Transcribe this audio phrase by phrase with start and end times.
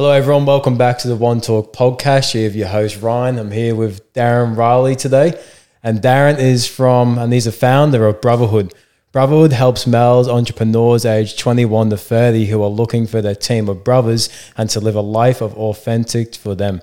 [0.00, 0.46] Hello, everyone.
[0.46, 2.32] Welcome back to the One Talk podcast.
[2.42, 3.38] Have your host, Ryan.
[3.38, 5.38] I'm here with Darren Reilly today.
[5.82, 8.72] And Darren is from, and he's a founder of Brotherhood.
[9.12, 13.84] Brotherhood helps males entrepreneurs aged 21 to 30 who are looking for their team of
[13.84, 16.80] brothers and to live a life of authentic for them.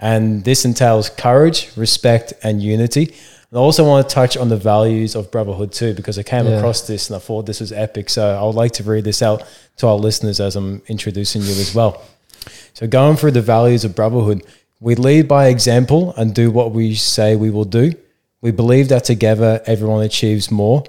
[0.00, 3.14] And this entails courage, respect, and unity.
[3.50, 6.46] And I also want to touch on the values of brotherhood too, because I came
[6.46, 6.52] Yeah.
[6.52, 8.08] across this and I thought this was epic.
[8.08, 9.42] So I would like to read this out
[9.76, 12.00] to our listeners as I'm introducing you as well.
[12.74, 14.44] So, going through the values of brotherhood,
[14.80, 17.92] we lead by example and do what we say we will do.
[18.40, 20.82] We believe that together everyone achieves more.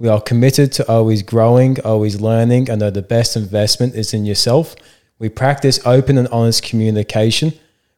[0.00, 4.26] We are committed to always growing, always learning, and that the best investment is in
[4.26, 4.74] yourself.
[5.20, 7.52] We practice open and honest communication.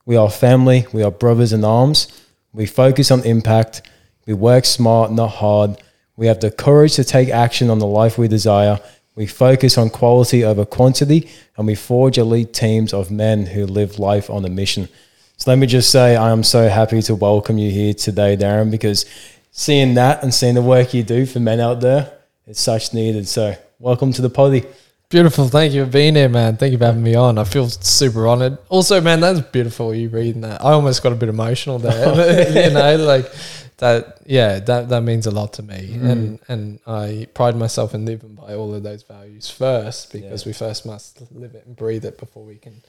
[0.05, 2.09] We are family, we are brothers in arms.
[2.53, 3.81] We focus on impact.
[4.27, 5.83] We work smart, not hard.
[6.15, 8.81] We have the courage to take action on the life we desire.
[9.21, 13.99] We focus on quality over quantity, and we forge elite teams of men who live
[13.99, 14.89] life on a mission.
[15.37, 18.71] So let me just say, I am so happy to welcome you here today, Darren,
[18.71, 19.05] because
[19.51, 22.11] seeing that and seeing the work you do for men out there,
[22.47, 23.29] it's such needed.
[23.29, 24.65] So welcome to the poddy.
[25.11, 25.49] Beautiful.
[25.49, 26.57] Thank you for being here, man.
[26.57, 27.37] Thank you for having me on.
[27.37, 28.57] I feel super honored.
[28.71, 29.95] Also, man, that's beautiful.
[29.95, 30.65] You reading that.
[30.65, 32.69] I almost got a bit emotional there.
[32.69, 33.31] you know, like
[33.81, 34.19] that.
[34.27, 36.11] Yeah, that that means a lot to me, Mm.
[36.11, 40.49] and and I pride myself in living by all of those values first, because Yeah.
[40.49, 42.83] we first must live it and breathe it before we can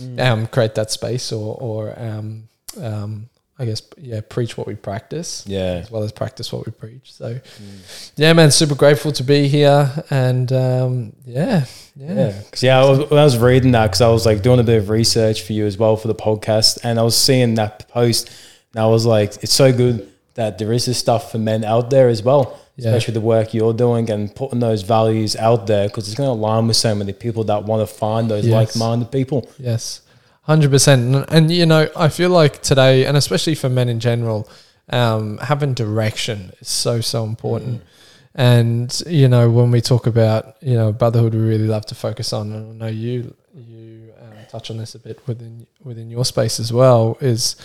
[0.00, 0.20] Mm.
[0.20, 2.48] um, create that space or or um,
[2.80, 5.42] um, I guess yeah, preach what we practice.
[5.46, 5.80] Yeah.
[5.82, 7.14] As well as practice what we preach.
[7.14, 8.10] So, Mm.
[8.16, 11.64] yeah, man, super grateful to be here, and um, yeah,
[11.96, 14.60] yeah, Yeah, yeah, I was, when I was reading that, because I was like doing
[14.60, 17.54] a bit of research for you as well for the podcast, and I was seeing
[17.54, 18.28] that post,
[18.74, 21.90] and I was like, it's so good that there is this stuff for men out
[21.90, 22.42] there as well,
[22.76, 22.88] Yeah.
[22.90, 26.32] especially the work you're doing and putting those values out there, because it's going to
[26.40, 28.54] align with so many people that want to find those Yes.
[28.54, 29.48] like-minded people.
[29.58, 30.02] Yes,
[30.42, 31.24] hundred percent.
[31.28, 34.48] And you know, I feel like today, and especially for men in general,
[34.90, 37.82] um, having direction is so so important.
[38.34, 42.32] And you know, when we talk about you know brotherhood, we really love to focus
[42.32, 42.52] on.
[42.52, 46.60] And I know you you um, touch on this a bit within within your space
[46.60, 47.16] as well.
[47.20, 47.56] Is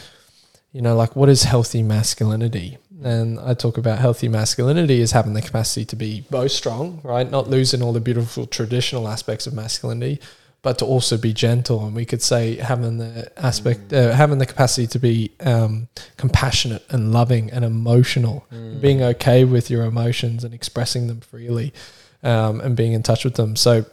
[0.72, 2.78] you know like what is healthy masculinity?
[3.04, 7.30] And I talk about healthy masculinity as having the capacity to be both strong, right?
[7.30, 10.22] Not losing all the beautiful traditional aspects of masculinity,
[10.62, 11.84] but to also be gentle.
[11.84, 15.88] And we could say having the aspect, uh, having the capacity to be um,
[16.18, 18.46] compassionate and loving and emotional,
[18.82, 21.74] being okay with your emotions and expressing them freely,
[22.22, 23.56] um, and being in touch with them.
[23.56, 23.84] So,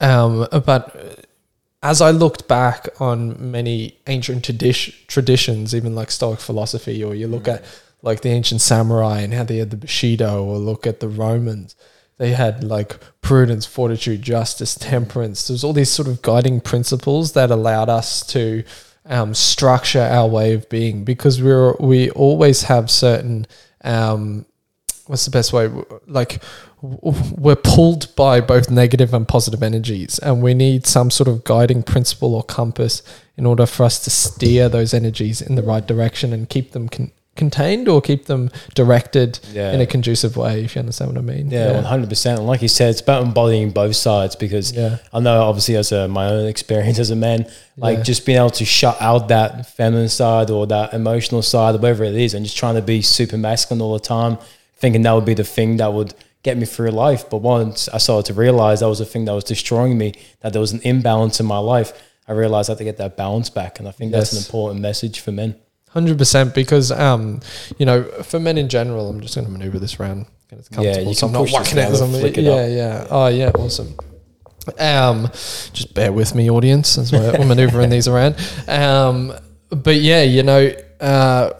[0.00, 1.25] um, but
[1.86, 7.28] as I looked back on many ancient tradi- traditions, even like Stoic philosophy, or you
[7.28, 7.64] look at
[8.02, 11.76] like the ancient samurai and how they had the Bushido, or look at the Romans,
[12.18, 15.46] they had like prudence, fortitude, justice, temperance.
[15.46, 18.64] There's all these sort of guiding principles that allowed us to
[19.04, 23.46] um, structure our way of being because we're we always have certain
[23.84, 24.44] um,
[25.06, 25.70] what's the best way
[26.08, 26.42] like
[27.38, 31.82] we're pulled by both negative and positive energies and we need some sort of guiding
[31.82, 33.02] principle or compass
[33.36, 36.88] in order for us to steer those energies in the right direction and keep them
[36.88, 39.72] con- contained or keep them directed Yeah.
[39.72, 42.38] in a conducive way if you understand what i mean Yeah, one hundred percent.
[42.38, 44.96] And like you said, it's about embodying both sides because Yeah.
[45.12, 47.46] I know, obviously, as a, my own experience as a man,
[47.76, 48.04] like Yeah.
[48.04, 52.04] just being able to shut out that feminine side or that emotional side, or whatever
[52.04, 54.38] it is, and just trying to be super masculine all the time,
[54.78, 56.14] thinking that would be the thing that would
[56.46, 57.28] get me through life.
[57.28, 60.52] But once I started to realize that was the thing that was destroying me, that
[60.52, 61.92] there was an imbalance in my life,
[62.28, 64.80] I realized I had to get that balance back, and I think that's an important
[64.80, 65.56] message for men.
[65.90, 67.40] Hundred percent, because um,
[67.78, 70.26] you know, for men in general, I'm just going to maneuver this around.
[70.48, 71.82] Get it comfortable, you so I'm not whacking it.
[71.82, 72.70] down as and I'm- flick it yeah, up.
[72.70, 73.06] yeah.
[73.10, 73.94] Oh, yeah, awesome.
[74.78, 75.28] Um,
[75.72, 78.34] just bear with me, audience, as we're, we're maneuvering these around.
[78.68, 79.32] Um,
[79.70, 81.50] but yeah, you know, uh,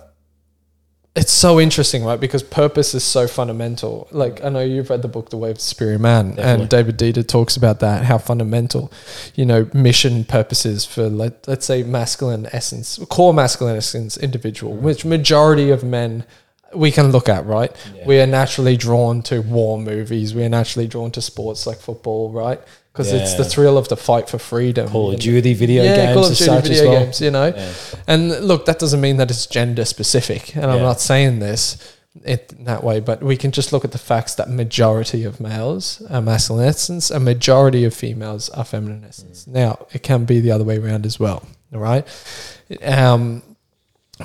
[1.16, 2.20] it's so interesting, right?
[2.20, 4.06] Because purpose is so fundamental.
[4.10, 6.60] Like I know you've read the book The Way of the Superior Man, Definitely.
[6.62, 8.92] and David Deida talks about that, how fundamental,
[9.34, 14.80] you know, mission purposes for let let's say masculine essence, core masculine essence individual, mm.
[14.80, 16.24] which majority of men
[16.74, 17.74] we can look at, right?
[17.94, 18.06] Yeah.
[18.06, 20.34] We are naturally drawn to war movies.
[20.34, 22.60] We are naturally drawn to sports like football, right?
[22.96, 24.88] Because it's the thrill of the fight for freedom.
[24.88, 27.04] Call of Duty video yeah, games Call of Duty video well.
[27.04, 27.52] games, you know.
[27.54, 27.72] Yeah.
[28.06, 32.64] And look, that doesn't mean that it's gender specific, and I'm not saying this it
[32.64, 36.22] that way, but we can just look at the facts that majority of males are
[36.22, 39.44] masculine essence, a majority of females are feminine essence.
[39.44, 39.52] Mm.
[39.52, 41.46] Now, it can be the other way around as well.
[41.74, 42.06] All right.
[42.82, 43.42] Um,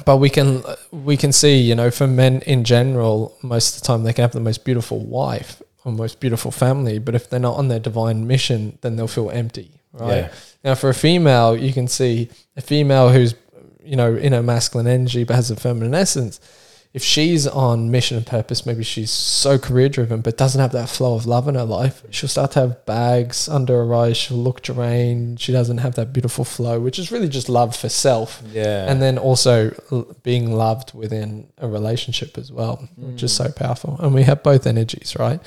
[0.05, 3.87] but we can we can see, you know, for men in general, most of the
[3.87, 7.39] time they can have the most beautiful wife or most beautiful family, but if they're
[7.39, 10.15] not on their divine mission, then they'll feel empty right?
[10.15, 10.33] Yeah.
[10.63, 13.35] Now, for a female, you can see a female who's,
[13.83, 16.39] you know, in her masculine energy but has a feminine essence.
[16.93, 20.89] If she's on mission and purpose, maybe she's so career driven but doesn't have that
[20.89, 24.17] flow of love in her life, she'll start to have bags under her eyes.
[24.17, 25.39] She'll look drained.
[25.39, 28.43] She doesn't have that beautiful flow, which is really just love for self.
[28.51, 28.91] Yeah.
[28.91, 29.71] And then also
[30.23, 33.97] being loved within a relationship as well, which is so powerful.
[34.01, 35.39] And we have both energies, right?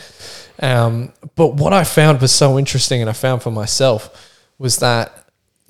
[0.60, 5.23] Um, but what I found was so interesting, and I found for myself, was that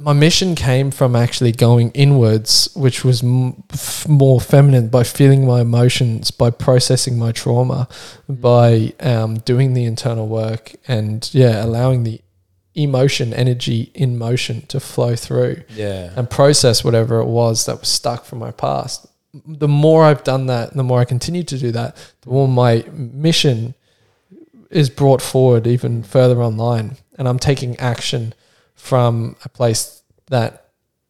[0.04, 5.46] my mission came from actually going inwards, which was m- f- more feminine by feeling
[5.46, 7.88] my emotions, by processing my trauma,
[8.28, 12.20] by um, doing the internal work, and yeah, allowing the
[12.74, 16.12] emotion, energy in motion to flow through yeah.
[16.16, 19.06] and process whatever it was that was stuck from my past.
[19.32, 22.84] The more I've done that, the more I continue to do that, the more my
[22.92, 23.74] mission
[24.70, 26.98] is brought forward even further online.
[27.16, 28.34] And I'm taking action
[28.84, 30.50] from a place that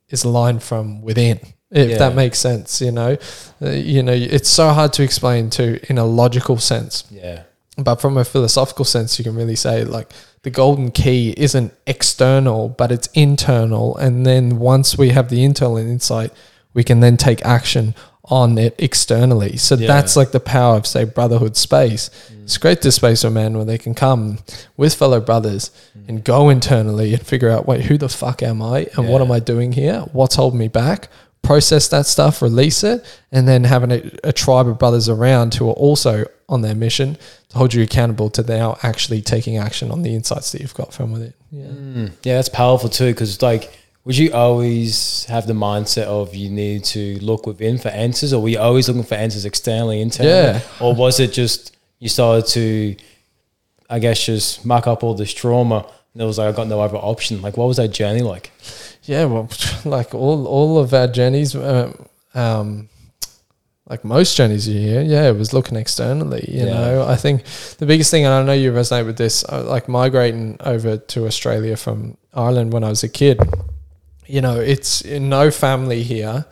[0.08, 1.38] is aligned from within.
[1.70, 1.98] If Yeah.
[1.98, 3.16] that makes sense, you know,
[3.60, 7.40] uh, you know, it's so hard to explain to in a logical sense Yeah.
[7.76, 10.08] but from a philosophical sense you can really say like
[10.44, 15.76] the golden key isn't external but it's internal and then once we have the internal
[15.78, 16.30] insight
[16.74, 17.94] we can then take action
[18.26, 19.56] on it externally.
[19.56, 19.86] So Yeah.
[19.86, 22.10] that's like the power of say brotherhood space.
[22.42, 24.38] It's great to space a man where they can come
[24.76, 25.70] with fellow brothers
[26.08, 28.86] and go internally and figure out wait who the fuck am i?
[28.96, 30.00] And what am i doing here?
[30.12, 31.08] What's holding me back?
[31.42, 35.68] Process that stuff release it and then having a, a tribe of brothers around who
[35.68, 37.18] are also on their mission
[37.50, 40.92] to hold you accountable to now actually taking action on the insights that you've got
[40.94, 41.34] from within.
[41.50, 41.66] Yeah.
[41.66, 43.12] Mm, yeah, that's powerful too.
[43.12, 43.70] Because like,
[44.04, 48.42] would you always have the mindset of you need to look within for answers, or
[48.42, 50.58] were you always looking for answers externally, internally?
[50.58, 50.60] Yeah.
[50.80, 52.96] Or was it just you started to,
[53.88, 55.86] I guess, just muck up all this trauma?
[56.12, 57.40] And it was like I got no other option.
[57.42, 58.50] Like, what was that journey like?
[59.04, 59.48] Yeah, well,
[59.84, 62.88] like all all of our journeys, um, um,
[63.88, 66.44] like most journeys you hear, yeah, it was looking externally.
[66.48, 66.74] You Yeah.
[66.74, 67.44] know, I think
[67.78, 71.26] the biggest thing, and I know you resonate with this, uh, like migrating over to
[71.26, 73.38] Australia from Ireland when I was a kid.
[74.26, 76.46] You know, it's no family here,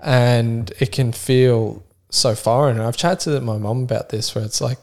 [0.00, 2.76] and it can feel so foreign.
[2.78, 4.78] And I've chatted to my mum about this, where it's like.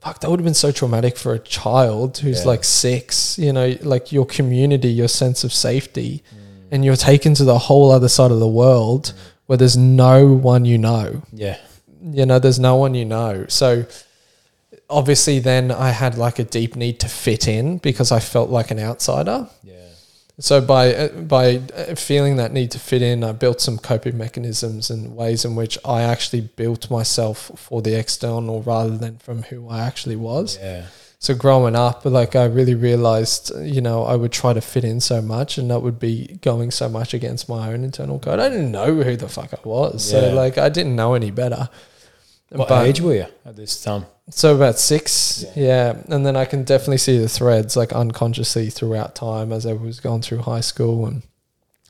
[0.00, 2.48] Fuck, that would have been so traumatic for a child who's Yeah.
[2.48, 6.66] like six, you know, like your community, your sense of safety, mm.
[6.70, 9.18] and you're taken to the whole other side of the world mm.
[9.46, 11.22] where there's no one you know.
[11.32, 11.56] Yeah,
[12.02, 13.46] You know, there's no one you know.
[13.48, 13.86] So
[14.90, 18.70] obviously, then I had like a deep need to fit in because I felt like
[18.70, 19.48] an outsider.
[19.62, 19.83] yeah,
[20.40, 24.18] So by uh, by uh, feeling that need to fit in, I built some coping
[24.18, 29.44] mechanisms and ways in which I actually built myself for the external rather than from
[29.44, 30.58] who I actually was.
[30.60, 30.86] Yeah,
[31.24, 35.00] so growing up like i really realized you know i would try to fit in
[35.00, 38.38] so much and that would be going so much against my own internal code.
[38.38, 40.12] I didn't know who the fuck i was.
[40.12, 40.20] Yeah.
[40.20, 41.70] so like i didn't know any better
[42.54, 44.06] What But- age were you at this time?
[44.30, 45.64] so about six Yeah.
[45.66, 46.14] yeah.
[46.14, 50.00] and then i can definitely see the threads like unconsciously throughout time as i was
[50.00, 51.20] going through high school and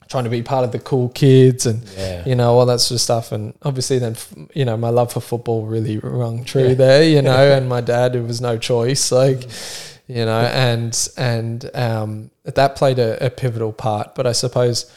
[0.09, 2.97] trying to be part of the cool kids and Yeah, you know all that sort
[2.97, 4.17] of stuff and obviously then
[4.53, 6.75] you know my love for football really rung true Yeah.
[6.75, 9.47] there you know and my dad it was no choice like
[10.09, 14.91] you know and and um that played a, a pivotal part but i suppose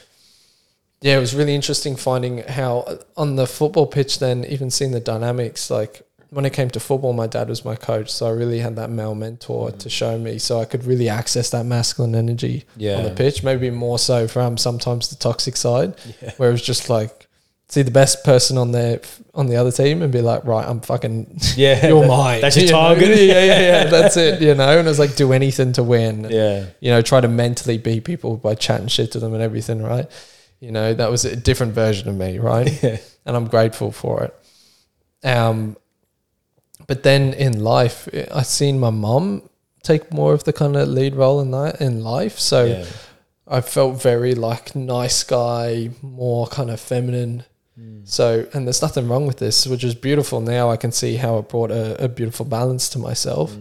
[1.01, 4.91] yeah it was really interesting finding how uh, on the football pitch then even seeing
[4.91, 8.29] the dynamics like when it came to football my dad was my coach so i
[8.31, 12.15] really had that male mentor to show me so i could really access that masculine
[12.15, 13.43] energy yeah, on the pitch.
[13.43, 16.33] Maybe more so from sometimes the toxic side, Yeah.
[16.37, 17.27] where it's just like
[17.69, 20.79] see the best person on the on the other team and be like, right, I'm
[20.81, 21.85] fucking, yeah.
[21.87, 22.41] you're that- mine.
[22.41, 22.77] That's your You know?
[22.77, 23.09] target.
[23.17, 23.83] Yeah, yeah, yeah.
[23.85, 24.41] That's it.
[24.41, 26.27] You know, and it's like do anything to win.
[26.29, 29.81] Yeah, You know, try to mentally beat people by chatting shit to them and everything.
[29.83, 30.09] Right.
[30.59, 32.39] You know, that was a different version of me.
[32.39, 35.27] Right yeah, and I'm grateful for it.
[35.27, 35.77] Um,
[36.87, 39.49] but then in life, I've seen my mom
[39.83, 42.39] take more of the kind of lead role in that in life.
[42.39, 42.85] So yeah.
[43.47, 47.43] I felt very like nice guy, more kind of feminine.
[48.05, 50.41] So, and there's nothing wrong with this, which is beautiful.
[50.41, 53.53] Now I can see how it brought a, a beautiful balance to myself.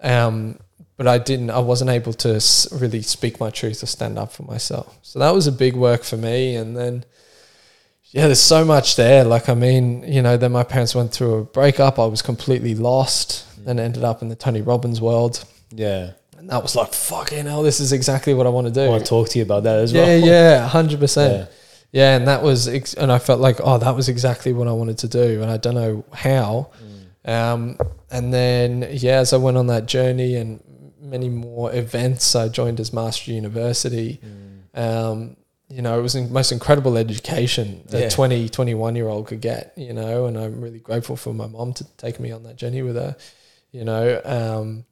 [0.00, 0.58] Um,
[1.02, 2.40] but I didn't, I wasn't able to
[2.70, 4.96] really speak my truth or stand up for myself.
[5.02, 6.54] So that was a big work for me.
[6.54, 7.04] And then,
[8.12, 9.24] yeah, there's so much there.
[9.24, 11.98] Like, I mean, you know, then my parents went through a breakup.
[11.98, 15.44] I was completely lost and ended up in the Tony Robbins world.
[15.72, 16.12] yeah.
[16.38, 18.82] And that was like, fucking hell, this is exactly what I want to do.
[18.82, 20.18] I want to talk to you about that as yeah, well.
[20.20, 21.48] yeah, hundred percent.
[21.48, 21.54] Yeah.
[22.00, 24.72] Yeah, and that was, ex- and I felt like, oh, that was exactly what I
[24.72, 26.70] wanted to do, and I don't know how.
[27.24, 27.76] Um,
[28.10, 30.62] and then, yeah, as I went on that journey and
[31.02, 32.34] many more events.
[32.34, 34.20] I joined as Mastery University.
[34.74, 35.36] Um,
[35.68, 38.08] you know, it was the most incredible education that Yeah.
[38.10, 41.72] 20, 21 year old could get, you know, and I'm really grateful for my mom
[41.74, 43.16] to take me on that journey with her,
[43.72, 44.20] you know.
[44.24, 44.84] Um,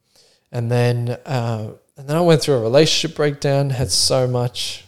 [0.50, 4.84] and then, uh, and then I went through a relationship breakdown, had so much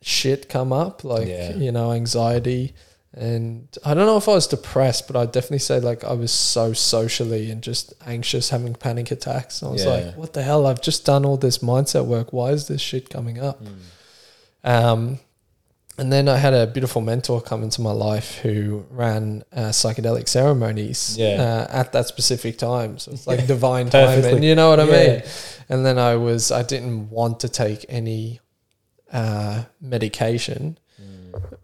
[0.00, 1.54] shit come up, like, Yeah.
[1.56, 2.74] you know, anxiety.
[3.14, 6.30] And I don't know if I was depressed, but I'd definitely say like I was
[6.30, 9.62] so socially and just anxious, having panic attacks.
[9.62, 9.90] I was Yeah.
[9.90, 10.66] like, what the hell?
[10.66, 12.32] I've just done all this mindset work.
[12.32, 13.62] Why is this shit coming up?
[14.64, 15.18] Um,
[15.96, 20.28] and then I had a beautiful mentor come into my life who ran uh, psychedelic
[20.28, 21.42] ceremonies Yeah.
[21.42, 22.98] uh, at that specific time.
[22.98, 23.46] So it's like Yeah.
[23.46, 24.22] divine timing.
[24.22, 24.48] Perfectly.
[24.48, 25.22] You know what I mean?
[25.68, 28.40] And then I was, I didn't want to take any
[29.12, 30.78] uh, medication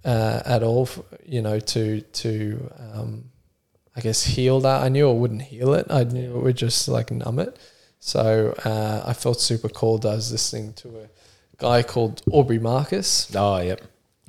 [0.04, 3.24] uh, at all, f- you know, to, to um,
[3.96, 4.82] I guess, heal that.
[4.82, 5.86] I knew it wouldn't heal it.
[5.90, 7.58] I knew it would just like numb it.
[8.00, 10.00] So uh, I felt super cool.
[10.04, 11.08] I was listening to a
[11.58, 13.80] guy called Aubrey Marcus Oh, yep.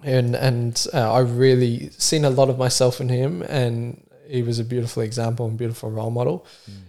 [0.03, 4.59] and and uh, I really seen a lot of myself in him, and he was
[4.59, 6.45] a beautiful example and beautiful role model.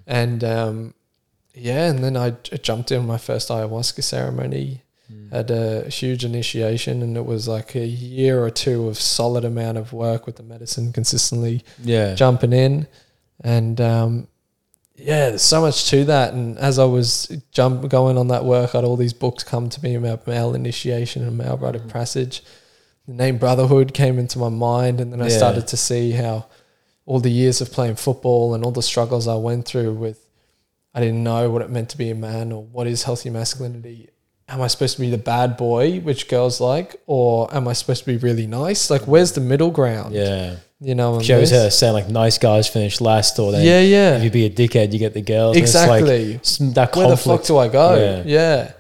[0.07, 0.95] And um,
[1.55, 2.31] yeah, and then I
[2.63, 4.83] jumped in my first ayahuasca ceremony,
[5.31, 9.79] had a huge initiation, and it was like a year or two of solid amount
[9.79, 12.15] of work with the medicine, consistently Yeah.
[12.15, 12.87] jumping in,
[13.43, 14.29] and um,
[14.97, 16.33] yeah, there's so much to that.
[16.33, 19.69] And as I was jump going on that work, I had all these books come
[19.69, 22.43] to me about male initiation and male rite of passage.
[23.07, 25.37] The name brotherhood came into my mind, and then I Yeah.
[25.37, 26.47] started to see how
[27.05, 30.27] all the years of playing football and all the struggles I went through with.
[30.95, 34.09] I didn't know what it meant to be a man or what is healthy masculinity.
[34.49, 38.05] Am I supposed to be the bad boy, which girls like, or am I supposed
[38.05, 38.91] to be really nice?
[38.91, 40.15] Like, where's the middle ground?
[40.15, 40.57] Yeah.
[40.81, 41.63] You know, Shows this?
[41.65, 44.19] her saying like nice guys finish last, or then Yeah, yeah.
[44.19, 45.57] if you be a dickhead, you get the girls.
[45.57, 46.35] Exactly.
[46.35, 46.43] like,
[46.75, 47.97] that Where the fuck do I go?
[47.97, 48.23] Yeah.
[48.25, 48.73] Yeah.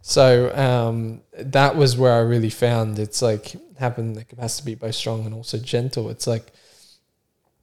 [0.00, 4.86] So um, that was where I really found it's like having the capacity to be
[4.86, 6.08] both strong and also gentle.
[6.08, 6.50] It's like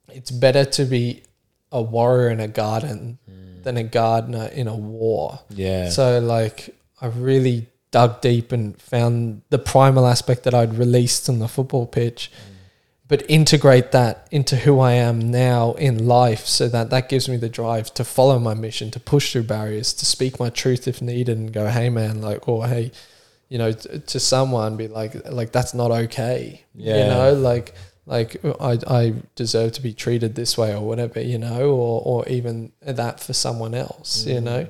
[0.10, 1.24] it's better to be
[1.72, 3.18] a warrior in a garden
[3.64, 5.40] than a gardener in a war.
[5.50, 5.90] Yeah.
[5.90, 11.39] So like I really dug deep and found the primal aspect that I'd released on
[11.39, 12.56] the football pitch, mm.
[13.08, 17.38] but integrate that into who I am now in life, so that that gives me
[17.38, 21.01] the drive to follow my mission, to push through barriers, to speak my truth if
[21.01, 22.92] needed, and go, hey man, like or hey,
[23.50, 26.66] you know, t- to someone, be like, like that's not okay.
[26.75, 26.98] Yeah.
[26.98, 27.74] You know, like
[28.06, 32.27] like I, I deserve to be treated this way or whatever, you know, or, or
[32.27, 34.44] even that for someone else, you mm.
[34.44, 34.68] know,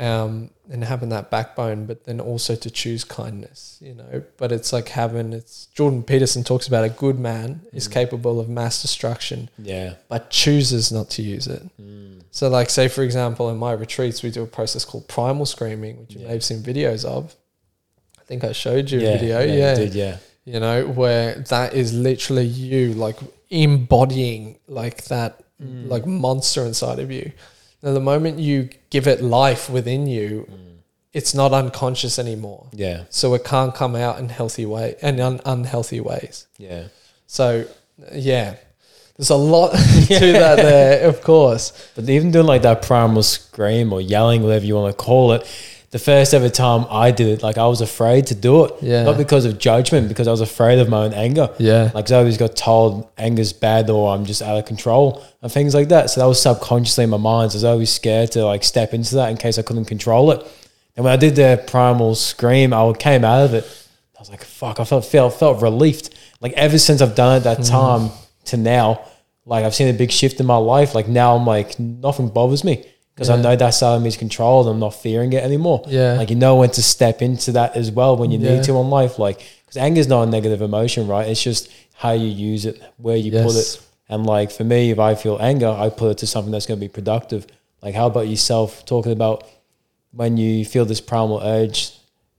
[0.00, 4.72] um, and having that backbone, but then also to choose kindness, you know, but it's
[4.72, 7.92] like having, it's Jordan Peterson talks about a good man is mm.
[7.92, 9.94] capable of mass destruction, yeah.
[10.08, 11.62] but chooses not to use it.
[11.78, 12.22] Mm.
[12.30, 16.00] So like, say for example, in my retreats, we do a process called primal screaming,
[16.00, 16.28] which you Yeah.
[16.28, 17.36] may have seen videos of.
[18.18, 19.08] I think I showed you yeah.
[19.08, 19.40] a video.
[19.40, 20.16] you Yeah did, yeah.
[20.46, 23.18] you know, where that is literally you, like
[23.50, 25.88] embodying like that, mm.
[25.88, 27.32] like monster inside of you.
[27.82, 30.78] Now, the moment you give it life within you, mm.
[31.12, 32.66] it's not unconscious anymore.
[32.72, 33.04] Yeah.
[33.10, 36.46] So it can't come out in healthy way and un- unhealthy ways.
[36.58, 36.88] Yeah.
[37.26, 37.66] So,
[38.12, 38.56] yeah,
[39.16, 41.90] there's a lot to that there, of course.
[41.94, 45.46] But even doing like that primal scream or yelling, whatever you want to call it,
[45.90, 48.74] the first ever time I did it, like I was afraid to do it.
[48.80, 49.02] Yeah.
[49.02, 51.52] Not because of judgment, because I was afraid of my own anger.
[51.58, 51.90] Yeah.
[51.92, 55.74] Like I always got told anger's bad or I'm just out of control and things
[55.74, 56.10] like that.
[56.10, 57.50] So that was subconsciously in my mind.
[57.50, 60.30] So I was always scared to like step into that in case I couldn't control
[60.30, 60.46] it.
[60.94, 63.64] And when I did the primal scream, I came out of it.
[64.16, 66.14] I was like, fuck, I felt felt felt relieved.
[66.40, 67.68] Like ever since I've done it that mm.
[67.68, 68.10] time
[68.46, 69.04] to now,
[69.44, 70.94] like I've seen a big shift in my life.
[70.94, 72.86] Like now I'm like nothing bothers me.
[73.14, 73.42] Because I Yeah.
[73.42, 74.66] know that side of me is controlled.
[74.68, 75.82] I'm not fearing it anymore.
[75.88, 76.14] Yeah.
[76.14, 78.54] Like you know when to step into that as well when you Yeah.
[78.56, 79.18] need to on life.
[79.18, 81.28] Like because anger is not a negative emotion, right?
[81.28, 83.80] It's just how you use it, where you put it.
[84.08, 86.78] And like for me, if I feel anger, I put it to something that's going
[86.80, 87.46] to be productive.
[87.82, 88.84] Like how about yourself?
[88.86, 89.44] Talking about
[90.12, 91.92] when you feel this primal urge,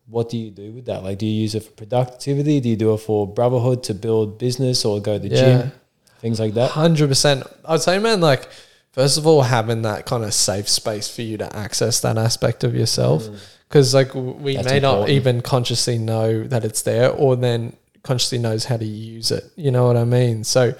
[0.09, 1.03] what do you do with that?
[1.03, 2.59] Like, do you use it for productivity?
[2.59, 5.41] Do you do it for brotherhood to build business or go to the Yeah.
[5.59, 5.71] gym?
[6.19, 6.71] Things like that.
[6.71, 7.43] Hundred percent.
[7.65, 8.47] I'd say, man, like
[8.91, 12.63] first of all, having that kind of safe space for you to access that aspect
[12.63, 13.27] of yourself,
[13.67, 18.37] because like we That's may not even consciously know that it's there, or then consciously
[18.37, 19.45] knows how to use it.
[19.55, 20.43] You know what I mean?
[20.43, 20.73] So,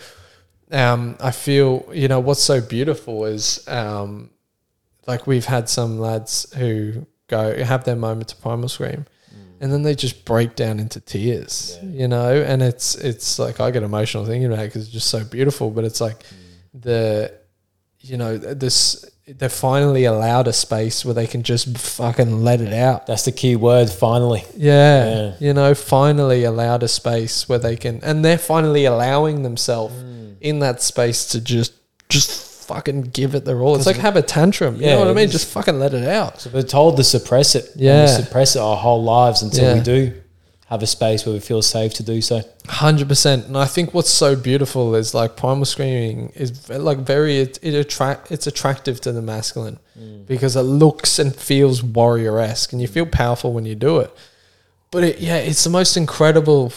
[0.72, 4.30] um, I feel you know what's so beautiful is um,
[5.08, 9.06] like we've had some lads who go have their moment of primal scream.
[9.64, 11.90] And then they just break down into tears, Yeah.
[11.92, 15.08] you know, and it's it's like I get emotional thinking about it because it's just
[15.12, 15.70] so beautiful.
[15.70, 16.24] But it's like
[16.74, 17.32] the
[18.02, 22.74] you know, this they're finally allowed a space where they can just fucking let it
[22.74, 23.08] out.
[23.08, 23.90] That's the key word.
[23.90, 25.32] Finally, Yeah, Yeah.
[25.40, 30.34] you know, finally allowed a space where they can, and they're finally allowing themselves Mm.
[30.42, 31.72] in that space to just,
[32.10, 33.76] just fucking give it their all.
[33.76, 34.76] It's like have a tantrum.
[34.78, 35.26] You Yeah, know what I mean?
[35.26, 36.42] it's- Just fucking let it out.
[36.42, 37.70] so we're told to suppress it.
[37.76, 38.02] Yeah.
[38.02, 39.74] we suppress it our whole lives until Yeah.
[39.76, 40.14] we do
[40.72, 42.42] have a space where we feel safe to do so.
[42.66, 47.40] Hundred percent, and I think what's so beautiful is like primal screaming is like very
[47.40, 50.26] it, it attract it's attractive to the masculine mm.
[50.26, 53.12] because it looks and feels warrior esque, and you feel mm.
[53.12, 54.16] powerful when you do it.
[54.92, 56.72] But it, yeah, it's the most incredible,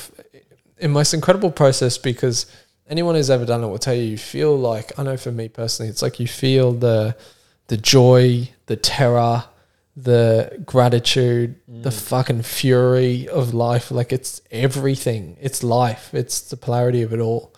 [0.81, 2.47] the most incredible process because
[2.89, 5.49] anyone who's ever done it will tell you you feel like I know for me
[5.49, 7.17] personally, it's like you feel the
[7.69, 9.45] the joy, the terror,
[9.97, 13.91] the gratitude, the fucking fury of life.
[13.91, 15.37] Like it's everything.
[15.41, 16.13] It's life.
[16.13, 17.55] It's the polarity of it all.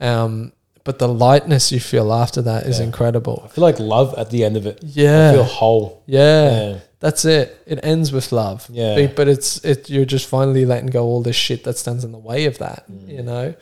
[0.00, 0.52] Um,
[0.84, 2.86] but the lightness you feel after that is Yeah.
[2.86, 3.42] incredible.
[3.44, 4.78] I feel like love at the end of it.
[4.82, 5.30] Yeah.
[5.30, 6.02] I feel whole.
[6.06, 6.78] yeah, Yeah.
[7.00, 7.62] That's it.
[7.66, 8.66] It ends with love.
[8.70, 8.94] Yeah.
[8.96, 9.88] But, but it's it.
[9.88, 12.90] You're just finally letting go all this shit that stands in the way of that.
[12.90, 13.08] Mm.
[13.08, 13.54] You know.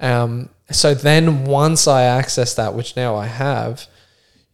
[0.00, 0.50] Um.
[0.70, 3.86] So then once I access that, which now I have,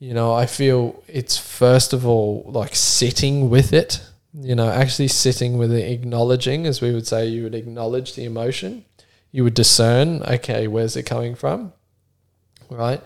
[0.03, 4.01] you know, I feel it's first of all like sitting with it.
[4.35, 8.25] You know, actually sitting with it, acknowledging, as we would say, you would acknowledge the
[8.25, 8.85] emotion.
[9.31, 11.73] You would discern, okay, where's it coming from,
[12.71, 13.01] right?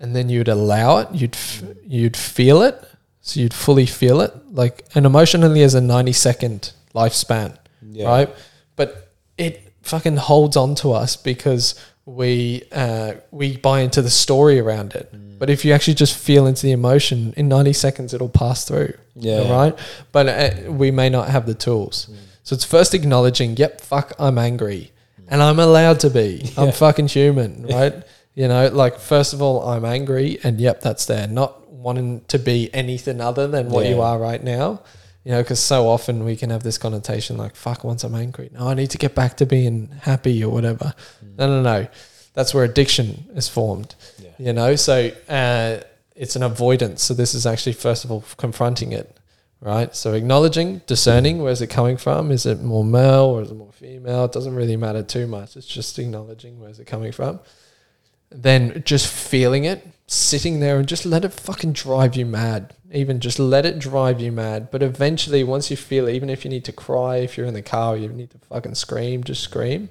[0.00, 1.08] And then you'd allow it.
[1.12, 2.76] You'd f- you'd feel it.
[3.20, 4.32] So you'd fully feel it.
[4.50, 7.58] Like an emotion only has a ninety second lifespan,
[7.90, 8.08] Yeah.
[8.08, 8.30] right?
[8.76, 11.74] But it fucking holds on to us because
[12.08, 15.12] we uh, we buy into the story around it.
[15.12, 15.38] Mm.
[15.38, 18.94] But if you actually just feel into the emotion, in ninety seconds it'll pass through.
[19.14, 19.52] Yeah.
[19.52, 19.78] Right.
[20.10, 22.10] But uh, we may not have the tools.
[22.44, 24.92] So it's first acknowledging, yep, fuck, I'm angry,
[25.28, 26.50] and I'm allowed to be.
[26.56, 27.94] I'm fucking human, right?
[28.34, 31.26] You know, like first of all, I'm angry, and yep, that's there.
[31.26, 34.80] Not wanting to be anything other than what you are right now.
[35.24, 38.50] You know, because so often we can have this connotation like, fuck, once I'm angry,
[38.52, 40.94] no, I need to get back to being happy or whatever.
[41.36, 41.86] No, no, no.
[42.34, 43.94] That's where addiction is formed.
[44.18, 44.30] Yeah.
[44.38, 45.80] You know, so uh,
[46.14, 47.02] it's an avoidance.
[47.02, 49.18] So this is actually first of all confronting it,
[49.60, 49.94] right?
[49.94, 52.30] So acknowledging, discerning, where's it coming from?
[52.30, 54.24] Is it more male or is it more female?
[54.24, 55.56] It doesn't really matter too much.
[55.56, 57.40] It's just acknowledging where's it coming from.
[58.30, 62.74] Then just feeling it, sitting there and just let it fucking drive you mad.
[62.90, 64.70] Even just let it drive you mad.
[64.70, 67.54] But eventually, once you feel it, even if you need to cry, if you're in
[67.54, 69.90] the car, you need to fucking scream, just scream.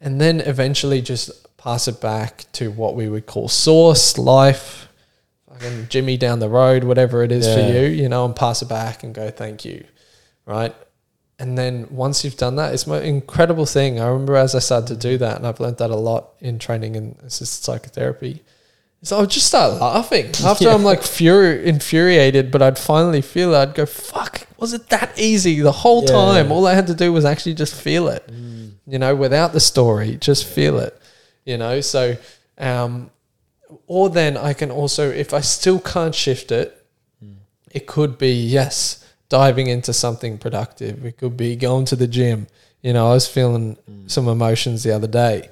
[0.00, 4.88] And then eventually just pass it back to what we would call source, life,
[5.48, 8.68] fucking Jimmy down the road, whatever it is for you, you know, and pass it
[8.68, 9.84] back and go, thank you.
[10.46, 10.74] Right.
[11.38, 14.00] And then once you've done that, it's my incredible thing.
[14.00, 16.58] I remember as I started to do that, and I've learned that a lot in
[16.58, 18.42] training and assisted psychotherapy.
[19.02, 23.54] So I would just start laughing after I'm like furi- infuriated, but I'd finally feel
[23.54, 23.58] it.
[23.58, 26.08] I'd go, "Fuck, was it that easy the whole Yeah.
[26.12, 26.52] time?
[26.52, 28.72] All I had to do was actually just feel it, mm.
[28.86, 31.00] you know, without the story, just feel it,
[31.46, 32.16] you know." So,
[32.58, 33.10] um,
[33.86, 36.84] or then I can also, if I still can't shift it,
[37.24, 37.36] mm.
[37.70, 41.06] it could be yes, diving into something productive.
[41.06, 42.48] It could be going to the gym.
[42.82, 44.10] You know, I was feeling mm.
[44.10, 45.48] some emotions the other day.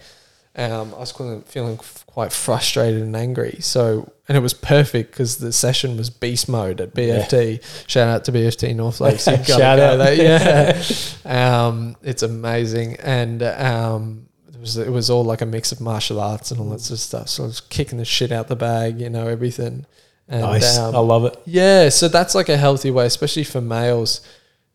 [0.56, 3.58] Um, I was feeling, quite frustrated and angry.
[3.60, 7.62] So, and it was perfect because the session was beast mode at BFT.
[7.88, 9.24] Shout out to BFT North Lakes.
[9.44, 9.96] Shout out.
[9.98, 10.14] there.
[10.14, 10.82] Yeah,
[11.66, 16.20] um, it's amazing, and um, it was it was all like a mix of martial
[16.20, 17.28] arts and all that sort of stuff.
[17.28, 19.86] So I was kicking the shit out the bag, you know, everything.
[20.30, 20.76] And, nice.
[20.76, 21.40] um, I love it.
[21.46, 24.20] yeah, so that's like a healthy way, especially for males,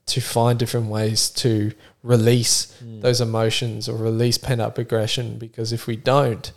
[0.08, 1.72] to find different ways to
[2.04, 5.38] release those emotions or release pent up aggression.
[5.38, 6.52] Because if we don't,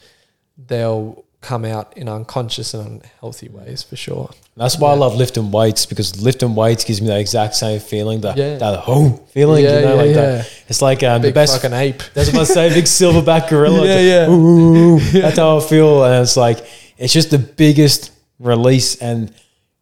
[0.58, 4.30] they'll come out in unconscious and unhealthy ways for sure.
[4.56, 8.22] That's why I love lifting weights because lifting weights gives me that exact same feeling,
[8.22, 8.56] that Yeah.
[8.56, 8.84] that
[9.32, 10.14] feeling, Yeah, you know, yeah, like yeah.
[10.14, 10.62] that.
[10.66, 11.54] It's like um, the Big best.
[11.60, 12.02] fucking ape.
[12.14, 13.86] That's what I say, big silverback gorilla.
[13.86, 14.28] Yeah, yeah.
[14.30, 19.32] Ooh, that's how I feel, and it's like it's just the biggest release, and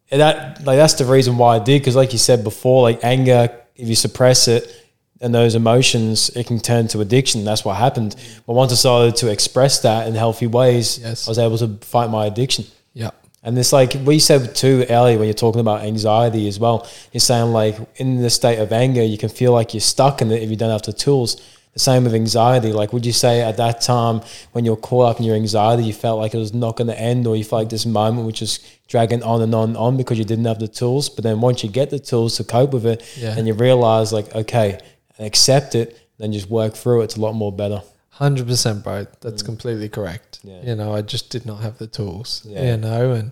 [0.09, 3.49] that like that's the reason why I did because, like you said before, like anger,
[3.75, 4.71] if you suppress it
[5.21, 7.43] and those emotions, it can turn to addiction.
[7.43, 8.15] That's what happened.
[8.45, 11.27] But once I started to express that in healthy ways, Yes.
[11.27, 12.65] I was able to fight my addiction.
[12.93, 13.11] Yeah.
[13.43, 16.87] And it's like what you said too earlier when you're talking about anxiety as well.
[17.11, 20.31] You're saying like in the state of anger, you can feel like you're stuck in
[20.31, 21.41] it if you don't have the tools.
[21.73, 22.71] The same with anxiety.
[22.71, 24.21] Like, would you say at that time
[24.53, 26.97] when you're caught up in your anxiety, you felt like it was not going to
[26.97, 29.97] end, or you felt like this moment which just dragging on and on and on
[29.97, 31.09] because you didn't have the tools?
[31.09, 33.35] But then once you get the tools to cope with it, Yeah.
[33.37, 34.79] and you realize like, okay,
[35.19, 37.81] accept it, then just work through it, it's a lot more better.
[38.09, 39.05] Hundred percent, bro.
[39.21, 40.39] That's completely correct.
[40.43, 40.61] Yeah.
[40.63, 42.43] You know, I just did not have the tools.
[42.47, 42.71] Yeah.
[42.71, 43.31] You know, and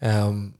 [0.00, 0.54] um,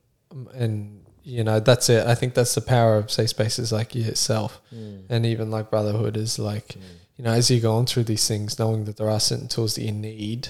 [0.55, 2.07] and you know that's it.
[2.07, 5.05] I think that's the power of safe spaces like yourself, Mm.
[5.09, 6.77] and even like brotherhood is like,
[7.17, 9.75] you know, as you go on through these things, knowing that there are certain tools
[9.77, 10.49] that you need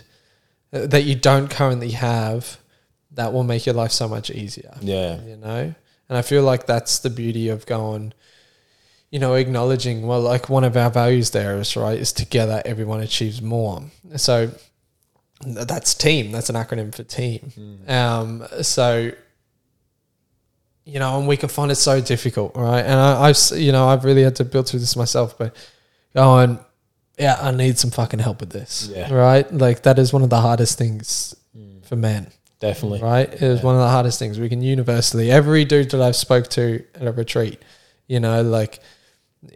[0.72, 2.59] uh, that you don't currently have,
[3.14, 5.20] that will make your life so much easier Yeah.
[5.22, 5.75] you know?
[6.09, 8.12] And i feel like that's the beauty of going
[9.11, 13.01] you know acknowledging well like one of our values there is right is together everyone
[13.01, 13.83] achieves more.
[14.16, 14.51] So
[15.44, 16.31] that's team.
[16.33, 17.81] That's an acronym for team.
[17.88, 19.11] Um so
[20.85, 22.81] you know and we can find it so difficult right?
[22.81, 25.55] And I, i've you know i've really had to build through this myself but
[26.14, 26.59] going
[27.18, 29.12] yeah i need some fucking help with this Yeah.
[29.14, 29.46] right?
[29.53, 31.35] Like that is one of the hardest things
[31.85, 32.27] for men
[32.62, 33.01] Definitely.
[33.03, 33.29] right?
[33.31, 33.66] It was Yeah.
[33.66, 34.38] one of the hardest things.
[34.40, 37.59] We can universally every dude that I've spoke to at a retreat,
[38.09, 38.81] you know, like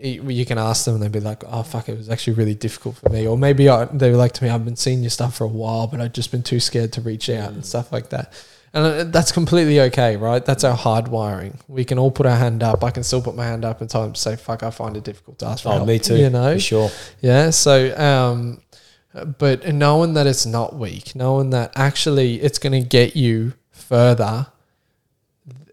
[0.03, 2.97] you can ask them and they'd be like, "Oh fuck, it was actually really difficult
[2.97, 5.37] for me," or maybe I, they were like to me, "I've been seeing your stuff
[5.37, 8.09] for a while, but I've just been too scared to reach out and stuff like
[8.11, 8.33] that."
[8.75, 10.45] And uh, that's completely okay, right?
[10.45, 11.61] That's our hardwiring.
[11.69, 12.83] We can all put our hand up.
[12.83, 15.05] I can still put my hand up in time to say, "Fuck, I find it
[15.05, 16.17] difficult to ask for Oh, help." me too.
[16.17, 16.91] You know, For sure.
[17.21, 17.51] yeah.
[17.51, 18.61] So, um,
[19.39, 24.49] but knowing that it's not weak, knowing that actually it's going to get you further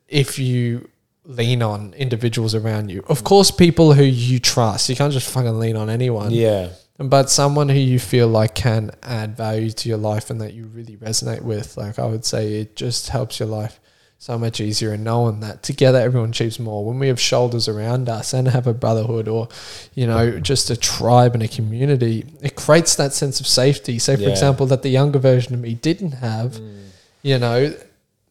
[0.07, 0.89] if you
[1.25, 3.03] lean on individuals around you.
[3.07, 4.89] Of course, people who you trust.
[4.89, 6.31] You can't just fucking lean on anyone.
[6.31, 6.69] Yeah.
[6.99, 10.65] But someone who you feel like can add value to your life and that you
[10.65, 13.79] really resonate with, like I would say, it just helps your life
[14.23, 14.93] so much easier.
[14.93, 16.85] And knowing that together everyone achieves more.
[16.85, 19.49] When we have shoulders around us and have a brotherhood or,
[19.95, 23.99] you know, just a tribe and a community, it creates that sense of safety.
[23.99, 24.29] Say, for Yeah.
[24.29, 26.83] example, that the younger version of me didn't have, mm.
[27.21, 27.73] you know,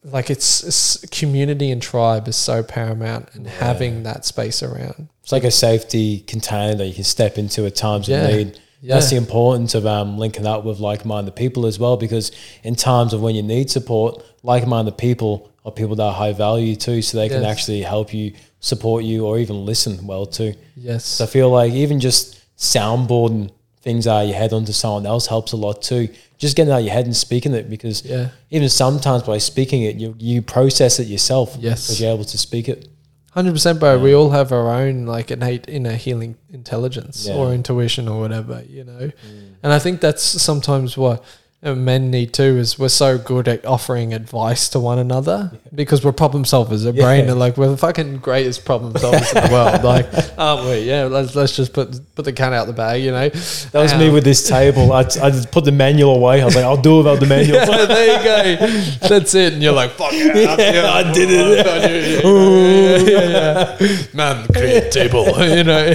[0.03, 5.09] like it's, it's community and tribe is so paramount and having that space around.
[5.21, 8.25] It's like a safety container that you can step into at times Yeah.
[8.25, 8.59] of need.
[8.83, 8.95] Yeah.
[8.95, 13.13] That's the importance of um, linking up with like-minded people as well, because in times
[13.13, 17.17] of when you need support, like-minded people are people that are high value too, so
[17.17, 20.53] they can actually help you, support you, or even listen well too.
[20.75, 21.05] Yes.
[21.05, 25.27] So I feel like even just soundboarding things out of your head onto someone else
[25.27, 26.09] helps a lot too.
[26.37, 28.31] Just getting out of your head and speaking it, because yeah.
[28.49, 31.55] even sometimes by speaking it, you you process it yourself.
[31.57, 31.87] Yes.
[31.87, 32.89] because you're able to speak it.
[33.33, 33.99] Hundred percent, bro.
[33.99, 37.33] We all have our own like innate inner healing intelligence Yeah.
[37.35, 39.09] or intuition or whatever, you know.
[39.09, 39.53] Mm.
[39.63, 41.23] And I think that's sometimes what
[41.63, 42.57] men need too.
[42.57, 46.85] Is we're so good at offering advice to one another because we're problem solvers.
[46.85, 49.83] Our brain are like we're the fucking greatest problem solvers in the world.
[49.83, 50.79] Like, aren't we?
[50.79, 51.05] Yeah.
[51.05, 53.01] Let's let's just put put the cat out the bag.
[53.03, 53.29] You know.
[53.29, 54.91] That was me Um, with this table.
[54.91, 56.41] I, I just put the manual away.
[56.41, 57.57] I was like, I'll do without the manual.
[57.63, 58.23] Yeah, there you
[58.59, 59.07] go.
[59.07, 59.53] That's it.
[59.53, 61.65] And you're like, fuck yeah, Yeah, I did it.
[61.65, 63.07] it.
[63.07, 63.97] yeah, yeah, yeah.
[64.13, 65.93] Man, create table, you know.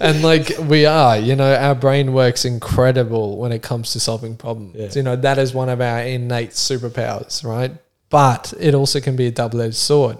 [0.00, 4.36] and like we are, you know, our brain works incredible when it comes to solving
[4.36, 4.65] problems.
[4.74, 4.88] Yeah.
[4.92, 7.72] You know, that is one of our innate superpowers, right?
[8.08, 10.18] But it also can be a double edged sword.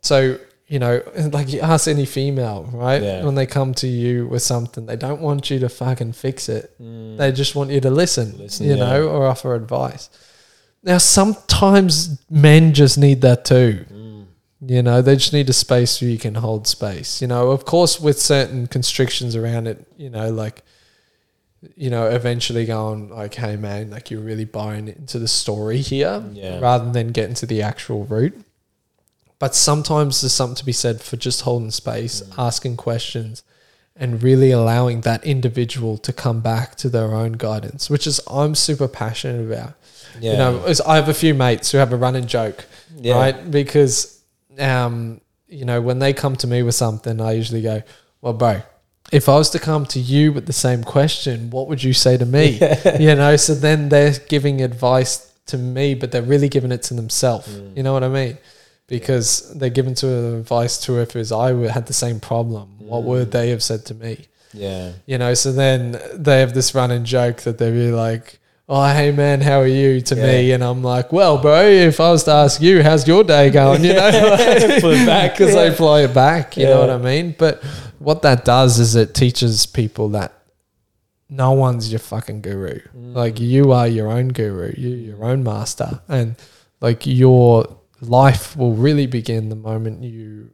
[0.00, 3.02] So, you know, like you ask any female, right?
[3.02, 3.24] Yeah.
[3.24, 6.74] When they come to you with something, they don't want you to fucking fix it.
[6.78, 8.84] They just want you to listen, Listen, you yeah.
[8.84, 10.10] know, or offer advice.
[10.82, 13.84] Now, sometimes men just need that too.
[13.92, 14.26] Mm.
[14.60, 17.20] You know, they just need a space where you can hold space.
[17.20, 20.62] You know, of course, with certain constrictions around it, you know, like,
[21.76, 26.22] you know, eventually going like, hey, man, like you're really buying into the story here
[26.32, 26.60] Yeah.
[26.60, 28.40] rather than getting to the actual root.
[29.38, 33.42] But sometimes there's something to be said for just holding space, asking questions,
[33.96, 38.54] and really allowing that individual to come back to their own guidance, which is I'm
[38.54, 39.74] super passionate about.
[40.20, 40.32] Yeah.
[40.32, 42.64] You know, I have a few mates who have a running joke,
[42.96, 43.14] Yeah.
[43.14, 43.50] right?
[43.50, 44.18] Because,
[44.58, 47.82] um, you know, when they come to me with something, I usually go,
[48.20, 48.62] "Well, bro,
[49.12, 52.16] if I was to come to you with the same question, what would you say
[52.16, 52.60] to me?"
[53.00, 56.94] you know, so then they're giving advice to me, but they're really giving it to
[56.94, 57.48] themselves.
[57.48, 57.76] Mm.
[57.76, 58.36] You know what I mean?
[58.86, 63.02] Because they're giving to advice to if it was I had the same problem, what
[63.02, 63.06] Mm.
[63.06, 64.26] would they have said to me?
[64.54, 64.92] yeah.
[65.06, 68.38] You know, so then they have this running joke that they'd be like,
[68.70, 70.52] Oh, hey man, how are you to me?
[70.52, 73.84] And I'm like, Well, bro, if I was to ask you, how's your day going?
[73.84, 74.10] You know,
[74.80, 75.32] Pull it back.
[75.38, 75.68] because Yeah.
[75.68, 76.56] they fly it back.
[76.58, 77.34] You know what I mean?
[77.38, 77.62] But
[77.98, 80.32] what that does is it teaches people that
[81.28, 82.80] no one's your fucking guru.
[82.96, 83.14] Mm.
[83.14, 86.36] Like you are your own guru, you're your own master, and
[86.80, 90.50] like your life will really begin the moment you,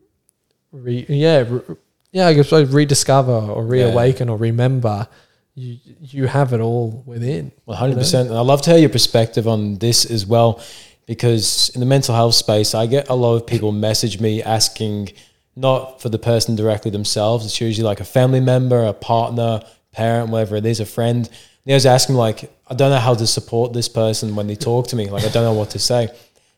[0.72, 1.76] re- yeah, re-
[2.12, 5.08] yeah, I guess like rediscover or reawaken or remember.
[5.56, 7.52] You you have it all within.
[7.64, 8.28] One hundred percent.
[8.28, 10.60] And I love to hear your perspective on this as well,
[11.06, 15.12] because in the mental health space, I get a lot of people message me asking
[15.56, 17.44] not for the person directly themselves.
[17.44, 19.62] It's usually like a family member, a partner,
[19.92, 21.28] parent, whatever it is, a friend.
[21.64, 24.56] And I was asking like, I don't know how to support this person when they
[24.56, 25.08] talk to me.
[25.08, 26.08] Like I don't know what to say.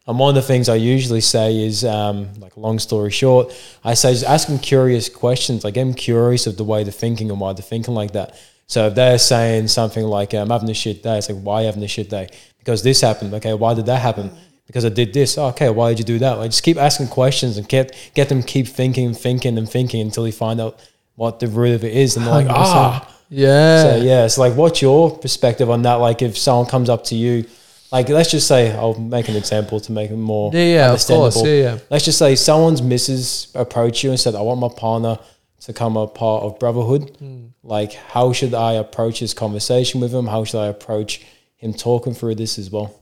[0.06, 3.94] And one of the things I usually say is, um, like, long story short, I
[3.94, 5.64] say just ask them curious questions.
[5.64, 8.38] Like, I'm curious of the way they're thinking and why they're thinking like that.
[8.68, 11.60] So if they're saying something like, I'm having a shit day, it's like, why are
[11.62, 12.28] you having a shit day?
[12.58, 13.34] Because this happened.
[13.34, 14.30] Okay, why did that happen?
[14.66, 15.38] Because I did this.
[15.38, 16.34] Oh, okay, why did you do that?
[16.38, 20.00] Like, just keep asking questions and get get them keep thinking, and thinking, and thinking
[20.00, 20.78] until you find out
[21.14, 22.16] what the root of it is.
[22.16, 22.52] And they're like, 100%.
[22.56, 23.12] ah.
[23.28, 23.82] Yeah.
[23.82, 25.94] So yeah, it's like, what's your perspective on that?
[25.94, 27.44] Like, if someone comes up to you,
[27.92, 31.04] like, let's just say, I'll make an example to make it more Yeah, yeah, of
[31.04, 31.36] course.
[31.44, 31.78] Yeah, yeah.
[31.90, 35.18] Let's just say someone's missus approached you and said, I want my partner
[35.60, 37.16] to come a part of brotherhood.
[37.18, 37.46] Hmm.
[37.62, 40.26] Like, how should I approach this conversation with him?
[40.26, 41.24] How should I approach
[41.56, 43.00] him talking through this as well?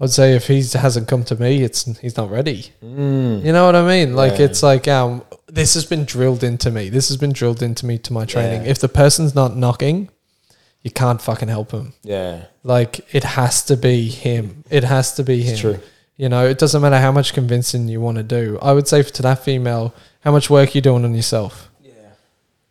[0.00, 2.70] I'd say if he hasn't come to me, it's he's not ready.
[2.82, 3.44] Mm.
[3.44, 4.16] You know what I mean?
[4.16, 4.46] Like Yeah.
[4.46, 6.88] it's like um, this has been drilled into me.
[6.88, 8.62] This has been drilled into me to my training.
[8.64, 8.70] Yeah.
[8.70, 10.08] If the person's not knocking,
[10.82, 11.92] you can't fucking help him.
[12.02, 14.64] Yeah, Like it has to be him.
[14.70, 15.52] It has to be him.
[15.52, 15.78] it's true.
[16.16, 18.58] You know, it doesn't matter how much convincing you want to do.
[18.62, 21.70] I would say to that female, how much work you doing on yourself?
[21.82, 21.92] Yeah.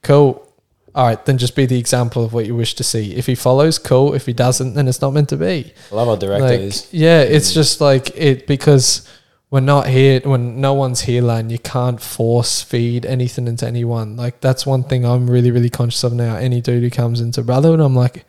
[0.04, 0.46] Cool.
[0.95, 3.13] All right, then just be the example of what you wish to see.
[3.15, 4.13] If he follows, cool.
[4.15, 5.71] If he doesn't, then it's not meant to be.
[5.91, 6.88] I love how direct Like, it is.
[6.91, 7.54] yeah, it's mm.
[7.56, 9.08] just like it because
[9.52, 11.52] we're not here when no one's here, land.
[11.52, 14.15] You can't force feed anything into anyone.
[14.15, 16.36] Like that's one thing I'm really, really conscious of now.
[16.36, 18.25] Any dude who comes into brotherhood, I'm like,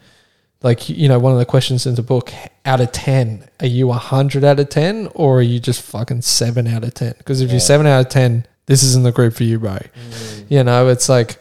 [0.62, 2.32] like you know, one of the questions in the book:
[2.64, 6.22] out of ten, are you a hundred out of ten, or are you just fucking
[6.22, 7.14] seven out of ten?
[7.18, 7.54] Because if Yeah.
[7.54, 9.72] you're seven out of ten, this isn't the group for you, bro.
[9.78, 10.44] Mm.
[10.48, 11.38] You know, it's like,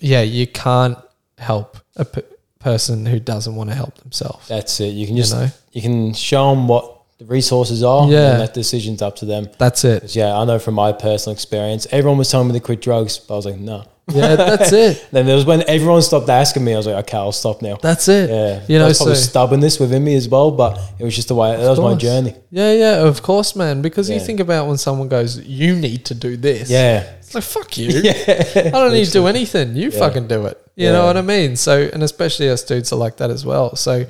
[0.00, 0.98] yeah, you can't
[1.38, 2.22] help a p-
[2.58, 4.48] person who doesn't want to help themselves.
[4.48, 4.88] That's it.
[4.88, 8.08] You can You just know, you can show them what the resources are.
[8.10, 8.32] Yeah.
[8.32, 9.48] and that decision's up to them.
[9.58, 10.14] that's it.
[10.14, 13.34] yeah, I know from my personal experience, everyone was telling me to quit drugs, but
[13.34, 13.84] I was like, no.
[14.08, 15.04] Yeah, that's it.
[15.10, 17.76] Then there was when everyone stopped asking me, I was like, okay, I'll stop now.
[17.82, 18.30] That's it.
[18.30, 21.34] Yeah, You know, probably so- stubbornness within me as well, but it was just the
[21.34, 22.36] way that was my journey.
[22.52, 23.82] Yeah, yeah, of course, man.
[23.82, 27.44] Because you think about when someone goes, "You need to do this." Yeah, it's like
[27.44, 27.88] fuck you.
[28.04, 29.76] I don't need to do anything.
[29.76, 29.98] You Yeah.
[29.98, 30.60] fucking do it.
[30.76, 30.92] You Yeah.
[30.92, 31.56] know what I mean?
[31.56, 33.76] So, and especially us dudes are like that as well.
[33.76, 34.06] So,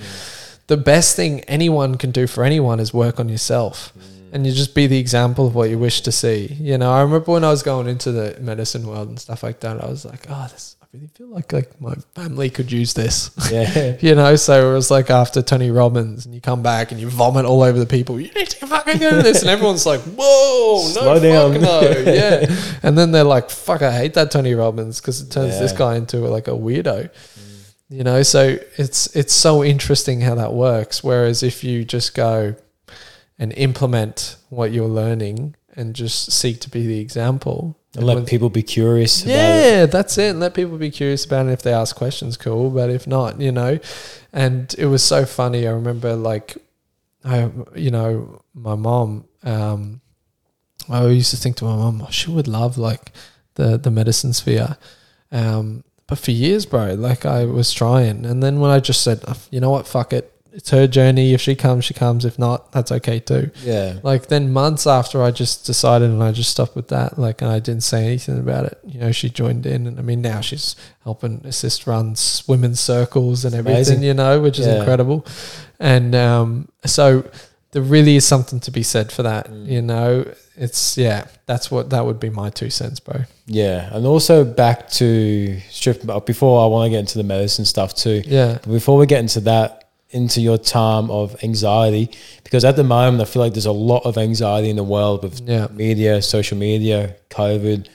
[0.69, 3.93] the best thing anyone can do for anyone is work on yourself.
[3.99, 4.03] Mm.
[4.35, 6.57] And you just be the example of what you wish to see.
[6.61, 9.61] You know, I remember when I was going into the medicine world and stuff like
[9.61, 13.31] that, I was like, oh, this, really feel like like my family could use this.
[13.51, 17.01] yeah, You know, so it was like after Tony Robbins, and you come back and
[17.01, 18.19] you vomit all over the people.
[18.21, 21.81] You need to fucking do this, and everyone's like, "Whoa, no, Slow down." fuck no,
[22.13, 22.47] yeah."
[22.83, 25.97] And then they're like, "Fuck, I hate that Tony Robbins because it turns this guy
[25.97, 27.11] into like a weirdo." Mm.
[27.89, 31.05] You know, so it's it's so interesting how that works.
[31.05, 32.57] Whereas if you just go
[33.39, 38.51] and implement what you're learning and just seek to be the example, and let people
[38.51, 39.23] be curious.
[39.23, 39.35] About it.
[39.35, 40.31] yeah, that's it.
[40.31, 41.53] And Let people be curious about it.
[41.53, 42.71] If they ask questions, cool.
[42.71, 43.79] But if not, you know.
[44.33, 45.67] And it was so funny.
[45.67, 46.57] I remember, like,
[47.25, 49.25] I, you know, my mom.
[49.43, 50.01] Um,
[50.89, 53.13] I used to think to my mom, oh, she would love like
[53.55, 54.77] the the medicine sphere.
[55.33, 59.25] Um, but for years, bro, like I was trying, and then when I just said,
[59.27, 61.35] "Oh, you know what, fuck it, it's her journey.
[61.35, 62.25] If she comes, she comes.
[62.25, 63.51] If not, that's okay too.
[63.63, 67.19] yeah, Like then months after I just decided and I just stopped with that.
[67.19, 68.79] Like and I didn't say anything about it.
[68.85, 73.45] You know, she joined in and I mean now she's helping assist runs women's circles
[73.45, 74.03] and everything, Amazing.
[74.03, 74.79] you know, which is Yeah.
[74.79, 75.25] incredible.
[75.79, 77.25] And um so
[77.73, 79.51] there really is something to be said for that.
[79.51, 79.67] Mm.
[79.69, 80.25] You know,
[80.57, 83.25] it's yeah, that's what that would be my two cents, bro.
[83.47, 86.01] yeah, and also back to strip.
[86.25, 88.23] Before I want to get into the medicine stuff too.
[88.25, 88.55] Yeah.
[88.63, 89.86] But before we get into that,
[90.17, 92.11] into your time of anxiety,
[92.45, 95.23] because at the moment I feel like there's a lot of anxiety in the world
[95.23, 95.67] with Yeah.
[95.73, 96.99] media, social media,
[97.31, 97.87] COVID,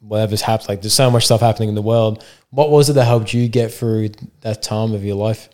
[0.00, 0.68] whatever's happened.
[0.70, 2.24] Like there's so much stuff happening in the world.
[2.50, 4.10] What was it that helped you get through
[4.40, 5.48] that time of your life?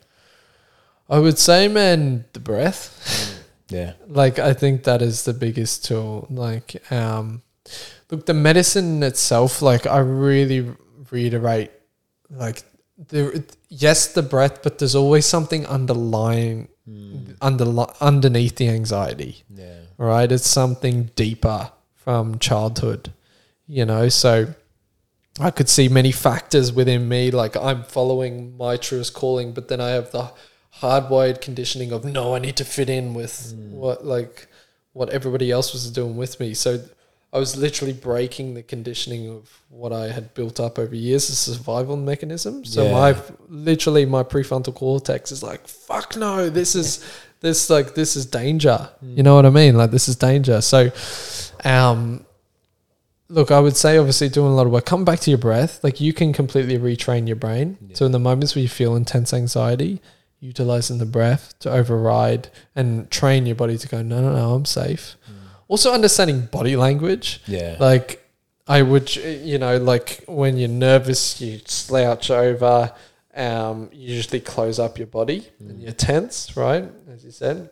[1.09, 2.83] I would say, man, the breath.
[3.69, 7.41] Yeah, like i think that is the biggest tool like um
[8.11, 10.61] look the medicine itself like i really
[11.11, 11.71] reiterate
[12.31, 12.63] like
[12.97, 13.33] there
[13.69, 17.33] yes the breath but there's always something underlying hmm.
[17.41, 17.65] under,
[18.01, 19.43] underneath the anxiety.
[19.51, 20.31] Yeah, right?
[20.31, 23.13] It's something deeper from childhood
[23.67, 24.09] you know?
[24.09, 24.55] So
[25.41, 29.81] i could see many factors within me like i'm following my truest calling but then
[29.81, 30.31] i have the
[30.77, 33.73] hardwired conditioning of no i need to fit in with hmm.
[33.73, 34.47] what like
[34.95, 36.55] what everybody else was doing with me.
[36.55, 36.83] So
[37.35, 41.47] i was literally breaking the conditioning of what i had built up over years as
[41.49, 42.93] a survival mechanism so Yeah.
[42.93, 43.17] my
[43.49, 47.05] literally my prefrontal cortex is like fuck no this is
[47.41, 50.91] this like this is danger you know what i mean like this is danger so
[51.65, 52.25] um
[53.29, 54.85] look, I would say obviously doing a lot of work.
[54.85, 55.83] Come back to your breath.
[55.83, 57.79] Like you can completely retrain your brain.
[57.81, 57.97] Yeah.
[57.97, 60.01] So in the moments where you feel intense anxiety,
[60.41, 64.67] utilizing the breath to override and train your body to go, no, no, no, I'm
[64.67, 65.17] safe.
[65.69, 67.41] Also understanding body language.
[67.47, 67.77] Yeah.
[67.81, 68.25] Like
[68.67, 72.93] I would, you know, like when you're nervous, you slouch over.
[73.35, 76.85] Um, you usually close up your body and you're tense, right?
[77.13, 77.69] As you said.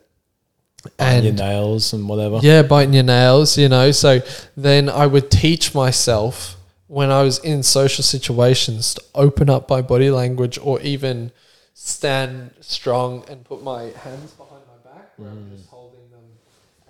[0.99, 2.39] and your nails and whatever.
[2.41, 3.91] Yeah, biting your nails, you know.
[3.91, 4.19] So
[4.57, 9.81] then I would teach myself when I was in social situations to open up my
[9.81, 11.31] body language or even
[11.73, 16.23] stand strong and put my hands behind my back where I'm just holding them,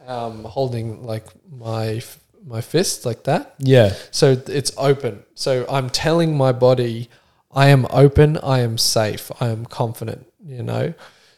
[0.08, 3.56] um, holding like my f- my fist like that.
[3.60, 3.94] Yeah.
[4.12, 5.24] So it's open.
[5.36, 7.10] So I'm telling my body,
[7.52, 10.94] I am open, I am safe, I am confident, you know?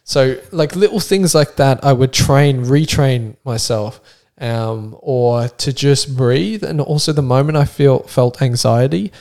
[0.08, 3.99] So, like little things like that, I would train, retrain myself,
[4.39, 6.63] um, or to just breathe.
[6.63, 9.12] And also, the moment I feel felt anxiety,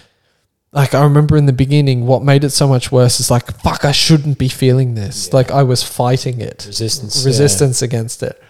[0.72, 3.86] like I remember in the beginning, what made it so much worse is like, fuck,
[3.86, 5.28] I shouldn't be feeling this.
[5.28, 5.36] Yeah.
[5.36, 7.22] Like I was fighting it Resistance.
[7.22, 7.28] yeah.
[7.28, 8.42] resistance against it.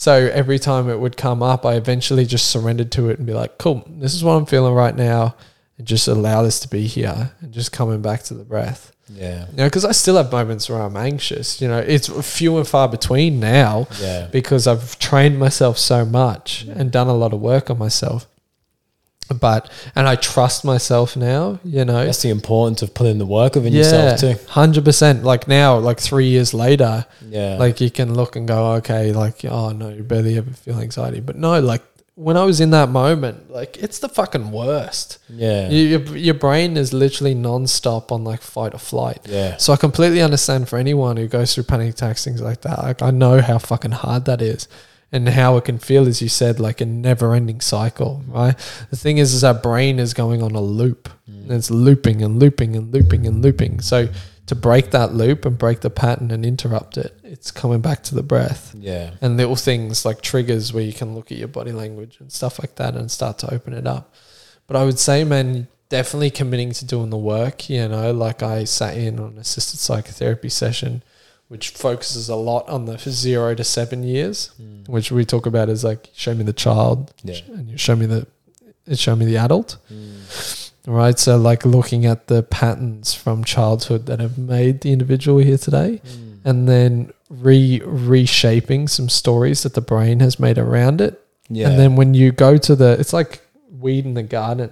[0.00, 3.34] So every time it would come up, I eventually just surrendered to it and be
[3.34, 5.34] like, cool, this is what I'm feeling right now.
[5.76, 8.92] And just allow this to be here and just coming back to the breath.
[9.10, 9.44] Yeah.
[9.50, 11.60] You know, because I still have moments where I'm anxious.
[11.60, 14.28] You know, it's few and far between now Yeah.
[14.32, 18.26] because I've trained myself so much and done a lot of work on myself.
[19.38, 22.04] But, and I trust myself now, you know.
[22.04, 24.34] That's the importance of putting the work within yourself too.
[24.48, 25.22] Hundred percent.
[25.24, 27.56] Like now, like three years later, Yeah.
[27.58, 31.20] like you can look and go, okay, like oh no, you barely ever feel anxiety.
[31.20, 31.82] But no, like
[32.16, 35.18] when I was in that moment, like it's the fucking worst.
[35.28, 35.68] yeah.
[35.70, 39.20] You, your your brain is literally non-stop on like fight or flight.
[39.26, 39.56] yeah.
[39.58, 42.78] So I completely understand for anyone who goes through panic attacks, things like that.
[42.82, 44.66] Like I know how fucking hard that is.
[45.12, 48.56] And how it can feel, as you said, like a never-ending cycle, right?
[48.90, 52.38] The thing is, is our brain is going on a loop, and it's looping and
[52.38, 53.80] looping and looping and looping.
[53.80, 54.08] So
[54.46, 58.14] to break that loop and break the pattern and interrupt it, it's coming back to
[58.14, 59.10] the breath Yeah.
[59.20, 62.60] and little things like triggers where you can look at your body language and stuff
[62.60, 64.14] like that and start to open it up.
[64.68, 67.68] But I would say, man, definitely committing to doing the work.
[67.68, 71.02] You know, like I sat in on an assisted psychotherapy session,
[71.50, 74.50] which focuses a lot on the zero to seven years,
[74.86, 77.40] which we talk about as like show me the child, Yeah.
[77.56, 78.26] and you show me the
[78.96, 79.76] show me the adult.
[79.92, 80.70] Mm.
[80.86, 85.58] Right, so like looking at the patterns from childhood that have made the individual here
[85.58, 86.38] today, Mm.
[86.44, 91.20] and then re reshaping some stories that the brain has made around it.
[91.48, 91.68] Yeah.
[91.68, 93.42] And then when you go to the, it's like
[93.84, 94.70] weed in the garden.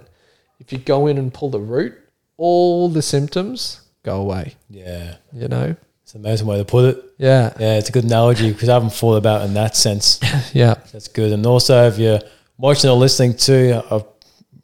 [0.61, 1.93] If you go in and pull the root,
[2.37, 4.55] all the symptoms go away.
[4.69, 5.15] yeah.
[5.33, 5.75] You know?
[6.09, 7.03] It's an amazing way to put it.
[7.19, 10.19] Yeah, Yeah, it's a good analogy because I haven't thought about it in that sense.
[10.55, 11.31] yeah, That's good.
[11.31, 12.19] And also, if you're
[12.57, 14.03] watching or listening to, I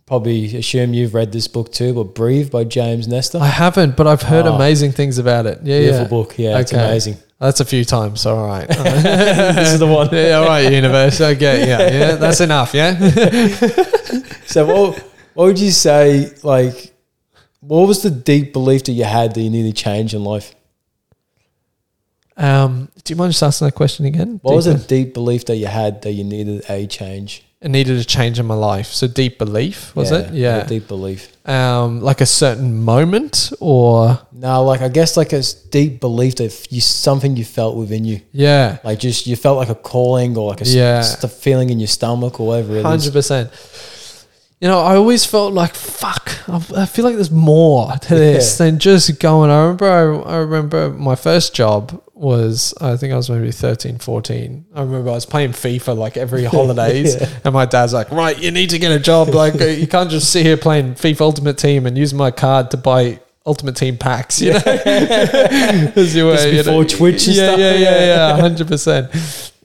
[0.08, 3.38] probably assume you've read this book too, but Breathe by James Nestor.
[3.38, 4.56] I haven't, but I've heard Oh.
[4.56, 5.60] amazing things about it.
[5.62, 6.08] Yeah, Beautiful yeah.
[6.10, 6.34] book.
[6.40, 7.18] Yeah, it's amazing.
[7.38, 8.26] That's a few times.
[8.26, 8.68] All right.
[8.68, 10.10] this is the one.
[10.14, 11.22] yeah, all right, universe.
[11.22, 12.16] Okay, yeah, yeah.
[12.16, 12.74] That's enough.
[12.74, 12.98] Yeah.
[14.48, 14.98] So, what,
[15.36, 16.32] what would you say?
[16.42, 16.92] Like,
[17.60, 20.56] what was the deep belief that you had that you needed change in life?
[22.38, 24.40] Um, do you mind just asking that question again?
[24.42, 27.44] What was a deep belief that you had that you needed a change?
[27.62, 28.88] It needed a change in my life.
[28.88, 30.32] So deep belief was it?
[30.34, 30.66] Yeah.
[30.66, 31.32] deep belief.
[31.48, 36.68] Um, like a certain moment or No, like I guess like a deep belief that
[36.72, 40.50] you something you felt within you, yeah, like just you felt like a calling or
[40.50, 41.06] like a Yeah.
[41.24, 43.50] a feeling in your stomach or whatever hundred percent.
[44.62, 46.38] You know, I always felt like fuck.
[46.48, 49.50] I I feel like there's more to this than just going.
[49.52, 49.90] I remember.
[50.28, 52.74] I, I remember my first job was.
[52.82, 54.66] I think I was maybe 13, 14.
[54.74, 57.30] I remember I was playing FIFA like every holidays, Yeah.
[57.44, 59.30] and my dad's like, "Right, you need to get a job.
[59.30, 62.72] Like, uh, you can't just sit here playing FIFA Ultimate Team and use my card
[62.72, 66.64] to buy." Ultimate Team packs, you know, As you were, Just you know.
[66.64, 68.06] before Twitch and yeah, stuff, Yeah, yeah, yeah.
[68.06, 69.12] yeah, hundred percent.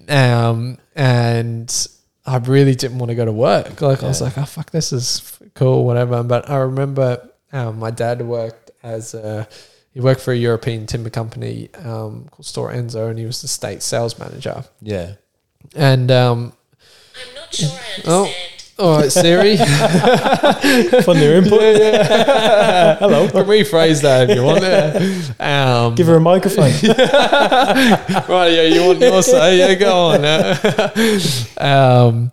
[0.06, 1.86] Um, and
[2.26, 3.80] I really didn't want to go to work.
[3.80, 6.22] Like I was like, oh fuck, this is cool, whatever.
[6.22, 9.48] But I remember um, my dad worked as a
[9.92, 13.48] he worked for a European timber company um, called Stora Enso, and he was the
[13.48, 14.64] state sales manager.
[14.80, 15.12] Yeah,
[15.74, 16.52] And um,
[17.16, 18.32] I'm not sure I Oh.
[18.78, 19.56] all right, Siri,
[21.02, 21.60] fun their input.
[23.00, 23.28] hello.
[23.28, 24.62] Can rephrase that if you want.
[24.62, 25.84] Yeah.
[25.84, 26.70] Um, Give her a microphone.
[26.82, 29.58] right, yeah, you want your say?
[29.58, 30.24] Yeah, go on.
[31.58, 32.32] um,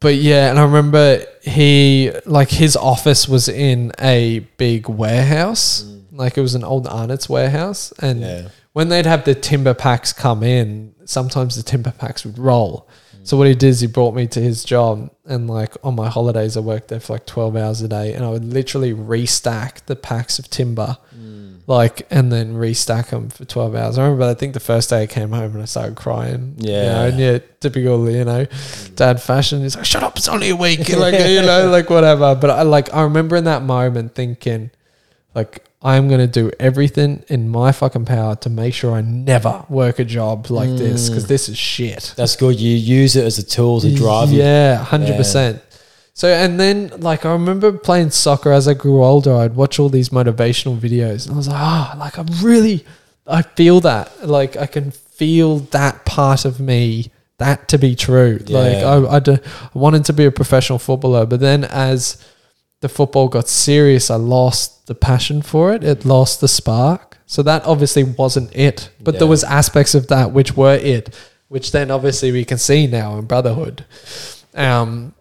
[0.00, 5.84] but yeah, and I remember he like his office was in a big warehouse,
[6.20, 8.42] like it was an old Arnott's warehouse, and Yeah.
[8.72, 12.86] when they'd have the timber packs come in, sometimes the timber packs would roll.
[13.16, 13.26] Mm.
[13.26, 16.08] So what he did is he brought me to his job, and like on my
[16.08, 19.84] holidays, I worked there for like twelve hours a day, and I would literally restack
[19.86, 21.58] the packs of timber, mm.
[21.66, 23.98] like, and then restack them for twelve hours.
[23.98, 26.54] I remember, I think the first day I came home and I started crying.
[26.58, 26.92] you Yeah.
[26.92, 28.94] know, and yeah, typical, you know, mm.
[28.96, 29.62] dad fashion.
[29.62, 32.34] He's like, "Shut up, it's only a week," like you know, like whatever.
[32.34, 34.70] But I like, I remember in that moment thinking,
[35.40, 35.64] like.
[35.82, 40.04] I'm gonna do everything in my fucking power to make sure I never work a
[40.04, 42.12] job like this because this is shit.
[42.18, 42.60] That's good.
[42.60, 44.40] You use it as a tool to drive you.
[44.40, 45.62] Yeah, hundred percent.
[46.12, 49.34] So and then like I remember playing soccer as I grew older.
[49.34, 52.84] I'd watch all these motivational videos, and I was like, ah, like I'm really,
[53.26, 54.28] I feel that.
[54.28, 58.36] Like I can feel that part of me that to be true.
[58.50, 58.86] Like Yeah.
[58.86, 59.38] I, I, d-
[59.74, 62.22] I wanted to be a professional footballer, but then as
[62.80, 65.84] the football got serious, I lost the passion for it.
[65.84, 67.18] It lost the spark.
[67.26, 68.90] So that obviously wasn't it.
[69.00, 71.14] But there was aspects of that which were it,
[71.48, 73.84] which then obviously we can see now in brotherhood.
[74.54, 75.14] Um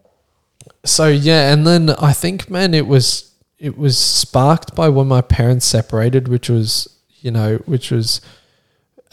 [0.84, 5.22] so yeah, and then I think man it was it was sparked by when my
[5.22, 6.88] parents separated, which was
[7.22, 8.22] you know, which was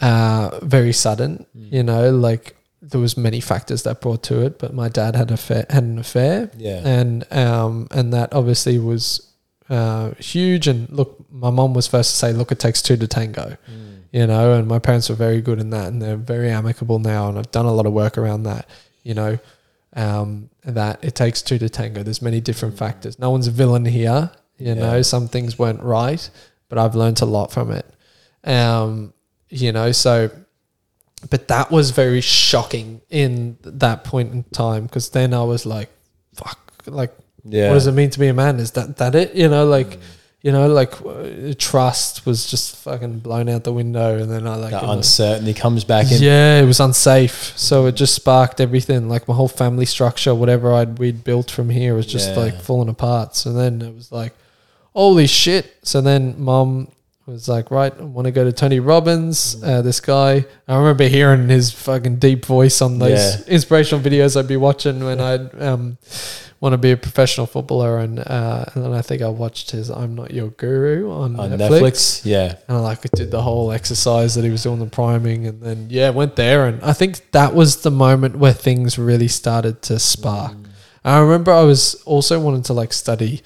[0.01, 2.56] uh very sudden, you know, like
[2.91, 5.83] there was many factors that brought to it, but my dad had a affair, had
[5.83, 6.49] an affair.
[6.57, 6.81] Yeah.
[6.85, 9.33] and um and that obviously was
[9.69, 10.67] uh huge.
[10.67, 13.57] And look my mom was first to say look it takes two to tango
[14.13, 17.27] you know and my parents were very good in that and they're very amicable now
[17.27, 18.65] and i've done a lot of work around that
[19.03, 19.37] you know
[19.97, 22.03] um that it takes two to tango.
[22.03, 23.19] There's many different factors.
[23.19, 25.01] No one's a villain here you know.
[25.01, 26.23] Some things weren't right
[26.69, 27.85] but i've learned a lot from it.
[28.45, 29.13] Um
[29.49, 30.29] you know so
[31.29, 35.89] but that was very shocking in that point in time because then i was like
[36.35, 37.13] fuck like
[37.43, 37.67] Yeah.
[37.69, 38.59] what does it mean to be a man?
[38.59, 39.33] Is that that it?
[39.35, 39.97] You know, like,
[40.41, 44.55] you know, like uh, trust was just fucking blown out the window, and then I
[44.55, 46.21] like, that you know- uncertainty comes back in.
[46.21, 47.53] yeah, it was unsafe.
[47.57, 49.09] So it just sparked everything.
[49.09, 52.43] Like my whole family structure, whatever I'd we'd built from here, was just Yeah.
[52.43, 53.35] like falling apart.
[53.35, 54.33] So then it was like,
[54.93, 55.65] holy shit.
[55.83, 56.89] So then mom
[57.31, 59.61] was like, right, I want to go to Tony Robbins.
[59.61, 63.11] Uh, this guy, I remember hearing his fucking deep voice on those
[63.47, 63.53] Yeah.
[63.53, 65.97] inspirational videos I'd be watching when I'd um,
[66.61, 67.97] want to be a professional footballer.
[67.99, 71.49] And uh, and then I think I watched his "I'm Not Your Guru" on, On
[71.51, 71.69] Netflix.
[71.81, 72.21] Netflix.
[72.25, 72.55] Yeah.
[72.67, 75.87] And I like did the whole exercise that he was doing the priming, and then
[75.89, 79.99] yeah, went there, and I think that was the moment where things really started to
[79.99, 80.55] spark.
[81.03, 83.41] I remember I was also wanting to like study.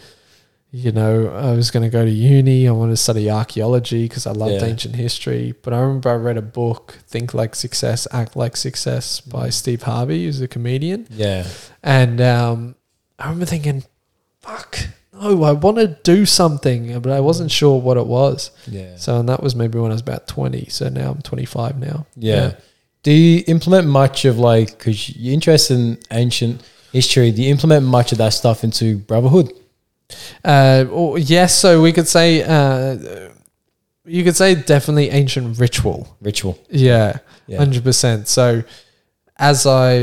[0.73, 2.65] You know, I was going to go to uni.
[2.65, 4.65] I wanted to study archaeology because I loved Yeah.
[4.65, 5.53] ancient history.
[5.63, 9.83] But I remember I read a book, "Think Like Success, Act Like Success" by Steve
[9.83, 11.07] Harvey, who's a comedian.
[11.11, 11.45] Yeah.
[11.83, 12.75] And um,
[13.19, 13.83] I remember thinking,
[14.39, 14.79] "Fuck,
[15.13, 18.51] no, I want to do something," but I wasn't sure what it was.
[18.65, 18.95] Yeah.
[18.95, 20.67] So, and that was maybe when I was about 20.
[20.69, 22.05] So now I'm 25 now.
[22.15, 22.53] Yeah.
[23.03, 26.61] Do you implement much of like, because you're interested in ancient
[26.93, 29.51] history, do you implement much of that stuff into Brotherhood?
[30.43, 31.57] Uh, or, yes.
[31.57, 33.29] So we could say, uh,
[34.05, 36.17] you could say definitely ancient ritual.
[36.21, 36.59] Ritual.
[36.69, 37.19] Yeah.
[37.47, 37.57] Yeah.
[37.57, 38.27] Hundred percent.
[38.27, 38.63] So
[39.37, 39.95] as I,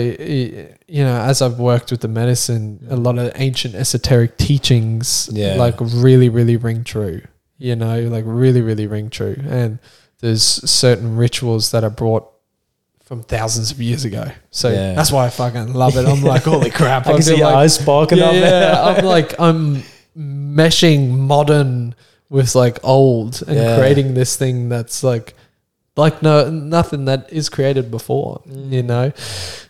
[0.89, 5.55] you know, as I've worked with the medicine, a lot of ancient esoteric teachings, Yeah.
[5.55, 7.23] like really, really ring true.
[7.57, 9.37] You know, like really, really ring true.
[9.49, 9.79] And
[10.21, 12.29] there's certain rituals that are brought
[13.05, 14.31] from thousands of years ago.
[14.51, 14.95] So Yeah.
[14.95, 16.07] that's why I fucking love it.
[16.07, 17.07] I'm like, holy crap!
[17.07, 18.75] I can see your like, eyes sparking yeah, up yeah, there.
[18.75, 19.83] I'm like I'm
[20.19, 21.95] meshing modern
[22.29, 23.79] with like old and Yeah.
[23.79, 25.35] creating this thing that's like
[25.97, 29.13] like no nothing that is created before, you know.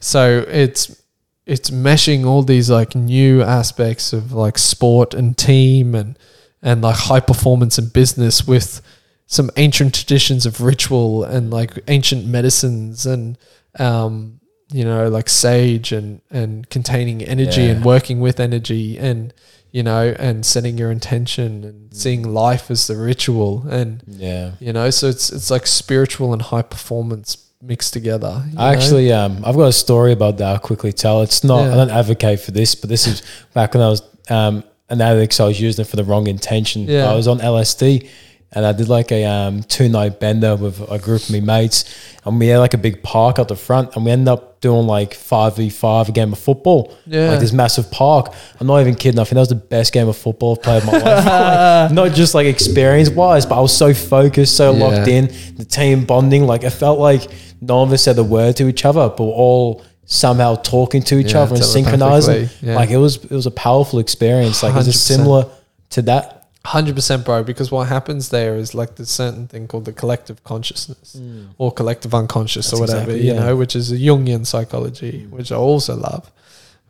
[0.01, 1.03] So it's
[1.47, 6.19] it's meshing all these like new aspects of like sport and team and
[6.63, 8.83] and like high performance and business with
[9.27, 13.39] some ancient traditions of ritual and like ancient medicines and
[13.79, 14.41] um
[14.73, 17.71] you know like sage and and containing energy Yeah.
[17.73, 19.33] and working with energy and
[19.71, 24.53] you know and setting your intention and seeing life as the ritual and Yeah.
[24.61, 28.61] you know so it's it's like spiritual and high performance mixed together I know?
[28.62, 30.47] actually, um, I've got a story about that.
[30.49, 31.23] I'll quickly tell.
[31.23, 31.64] It's not.
[31.64, 31.73] Yeah.
[31.73, 33.21] I don't advocate for this, but this is
[33.53, 34.01] back when I was
[34.31, 35.33] um, an addict.
[35.35, 36.83] So I was using it for the wrong intention.
[36.87, 37.11] Yeah.
[37.11, 38.09] I was on LSD,
[38.53, 41.85] and I did like a um, two night bender with a group of me mates,
[42.25, 44.87] and we had like a big park out the front, and we ended up doing
[44.87, 46.93] like five v five a game of football.
[47.07, 47.31] Yeah.
[47.31, 48.33] like this massive park.
[48.59, 49.21] I'm not even kidding.
[49.21, 51.25] I think that was the best game of football I've played in my life.
[51.27, 54.85] Like, not just like experience wise, but I was so focused, so Yeah.
[54.85, 55.27] locked in.
[55.57, 57.31] The team bonding, like it felt like
[57.61, 61.19] none of us said a word to each other, but we're all somehow talking to
[61.19, 62.49] each Yeah, other and synchronizing.
[62.63, 62.77] yeah.
[62.77, 64.63] Like it was, it was a powerful experience.
[64.63, 64.93] Like it was 100%.
[64.93, 65.47] just similar
[65.91, 66.38] to that.
[66.65, 67.43] Hundred percent, bro.
[67.43, 71.49] Because what happens there is like this certain thing called the collective consciousness mm.
[71.57, 73.41] or collective unconscious or whatever, exactly, you yeah.
[73.41, 75.31] know, which is a Jungian psychology, mm.
[75.31, 76.31] which I also love.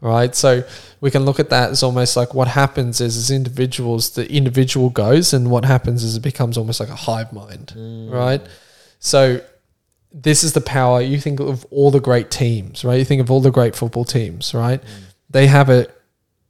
[0.00, 0.62] Right, so
[1.00, 4.90] we can look at that as almost like what happens is as individuals, the individual
[4.90, 8.08] goes, and what happens is it becomes almost like a hive mind, mm.
[8.08, 8.40] right?
[9.00, 9.40] So
[10.12, 11.00] this is the power.
[11.00, 12.94] You think of all the great teams, right?
[12.94, 14.80] You think of all the great football teams, right?
[15.30, 15.88] They have a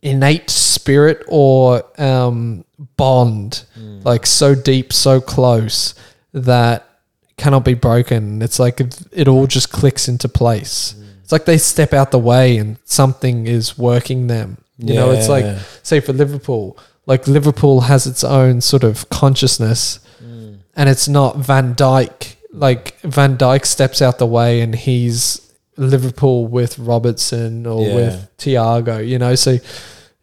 [0.02, 2.64] innate spirit or um,
[2.96, 4.04] bond, mm.
[4.04, 5.94] like so deep, so close
[6.32, 6.88] that
[7.36, 8.42] cannot be broken.
[8.42, 10.94] It's like it, it all just clicks into place.
[10.98, 11.22] Mm.
[11.22, 14.58] It's like they step out the way and something is working them.
[14.78, 19.98] You know, it's like say for Liverpool, like Liverpool has its own sort of consciousness,
[20.22, 20.58] mm.
[20.76, 22.36] and it's not Van Dijk.
[22.52, 25.47] Like Van Dijk steps out the way and he's
[25.78, 27.94] Liverpool with Robertson or Yeah.
[27.94, 29.06] with Thiago.
[29.06, 29.58] You know, so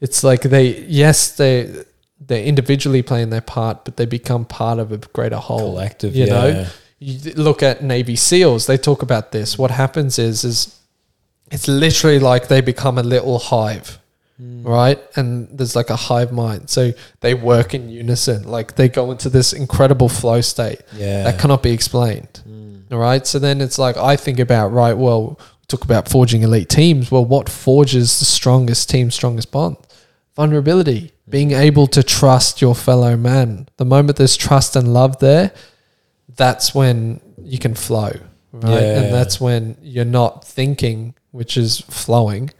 [0.01, 1.69] it's like they yes they
[2.19, 5.71] they're individually playing their part, but they become part of a greater whole.
[5.71, 6.33] Collective, you yeah.
[6.33, 6.65] know.
[6.99, 9.57] You look at Navy SEALs; they talk about this.
[9.57, 10.75] What happens is is
[11.51, 13.99] it's literally like they become a little hive
[14.37, 14.63] hmm.
[14.63, 16.91] right and there's like a hive mind so
[17.21, 21.23] they work in unison like they go into this incredible flow state Yeah.
[21.23, 22.64] that cannot be explained hmm.
[22.95, 25.37] All right so then it's like i think about right well
[25.67, 27.11] talk about forging elite teams.
[27.11, 29.77] Well what forges the strongest team strongest bond?
[30.35, 31.59] Vulnerability being mm.
[31.59, 33.67] able to trust your fellow man.
[33.77, 35.51] The moment there's trust and love there
[36.35, 38.11] that's when you can flow
[38.51, 38.71] right?
[38.71, 39.01] Yeah.
[39.01, 42.51] and that's when you're not thinking which is flowing.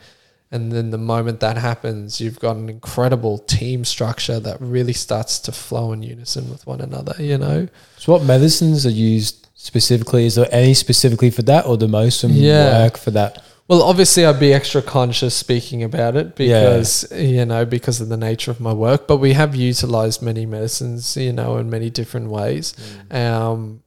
[0.52, 5.40] And then the moment that happens you've got an incredible team structure that really starts
[5.40, 7.68] to flow in unison with one another you know?
[7.98, 10.26] So, what medicines are used specifically?
[10.26, 12.84] Is there any specifically for that, or the most of Yeah.
[12.84, 13.41] work for that?
[13.68, 16.62] Well, obviously, I'd be extra conscious speaking about it Yeah.
[16.76, 19.08] because you know because of the nature of my work.
[19.08, 22.76] But we have utilized many medicines, you know, in many different ways.
[23.10, 23.82] Um,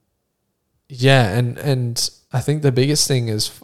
[0.89, 3.63] yeah, and and I think the biggest thing is f-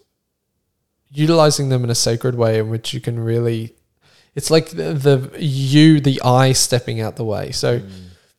[1.10, 3.74] utilizing them in a sacred way in which you can really.
[4.36, 7.50] It's like the, the you, the I, stepping out the way.
[7.50, 7.72] So.
[7.72, 7.82] You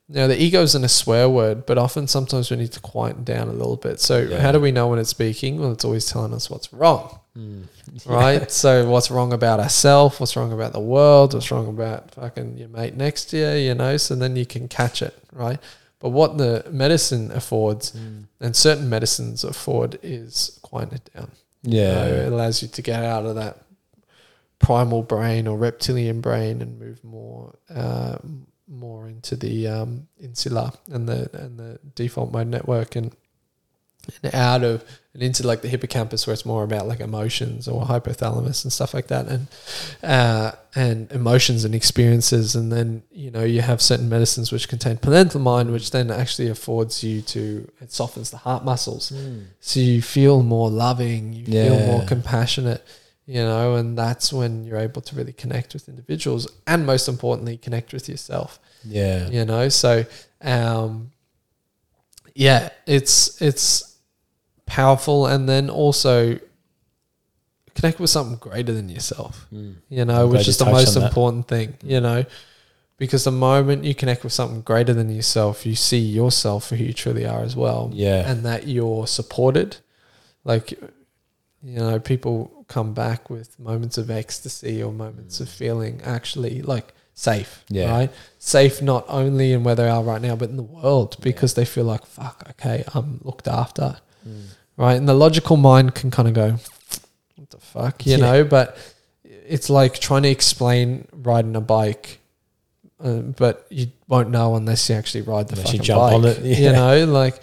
[0.10, 3.47] know, the ego isn't a swear word, but often sometimes we need to quieten down
[3.47, 3.99] a little bit.
[3.99, 4.39] So, Yeah.
[4.39, 5.60] how do we know when it's speaking?
[5.60, 7.20] Well, it's always telling us what's wrong
[8.06, 8.49] right?
[8.49, 10.20] So what's wrong about ourselves?
[10.20, 11.34] What's wrong about the world?
[11.34, 13.49] What's wrong about fucking your mate next to you?
[13.70, 15.60] You know, so then you can catch it, right?
[15.99, 17.93] But what the medicine affords,
[18.39, 21.32] and certain medicines afford, is quieten it down.
[21.64, 21.93] You Yeah.
[21.93, 23.58] know, it allows you to get out of that
[24.60, 28.18] primal brain or reptilian brain and move more, uh,
[28.68, 33.16] more into the um, insula and the and the default mode network and
[34.24, 37.84] and out of and into like the hippocampus where it's more about like emotions or
[37.86, 39.28] hypothalamus and stuff like that.
[39.28, 39.47] And
[40.03, 42.55] uh, and emotions and experiences.
[42.55, 47.03] And then you know you have certain medicines which contain palenthlamine which then actually affords
[47.03, 49.11] you to it softens the heart muscles.
[49.59, 52.86] So you feel more loving you feel more compassionate
[53.28, 57.57] you know and that's when you're able to really connect with individuals and most importantly
[57.57, 59.28] connect with yourself Yeah.
[59.30, 60.05] you know so
[60.41, 61.11] um
[62.36, 63.97] yeah it's it's
[64.65, 66.38] powerful and then also
[67.76, 69.76] connect with something greater than yourself Mm.
[69.89, 72.26] you know I'm which is the most important thing you know
[72.97, 76.86] because the moment you connect with something greater than yourself you see yourself for who
[76.86, 78.30] you truly are as well Yeah.
[78.30, 79.78] and that you're supported
[80.43, 80.80] like
[81.66, 86.93] you know people come back with moments of ecstasy or moments of feeling actually like
[87.13, 87.89] safe Yeah.
[87.91, 91.53] right safe not only in where they are right now but in the world because
[91.55, 93.97] they feel like fuck okay i'm looked after
[94.78, 96.49] right and the logical mind can kind of go
[97.38, 98.18] what the fuck you Yeah.
[98.26, 98.78] know but
[99.24, 102.20] it's like trying to explain riding a bike
[103.03, 106.13] uh, but you won't know unless you actually ride the Unless you fucking jump bike.
[106.13, 107.41] on it, You know, like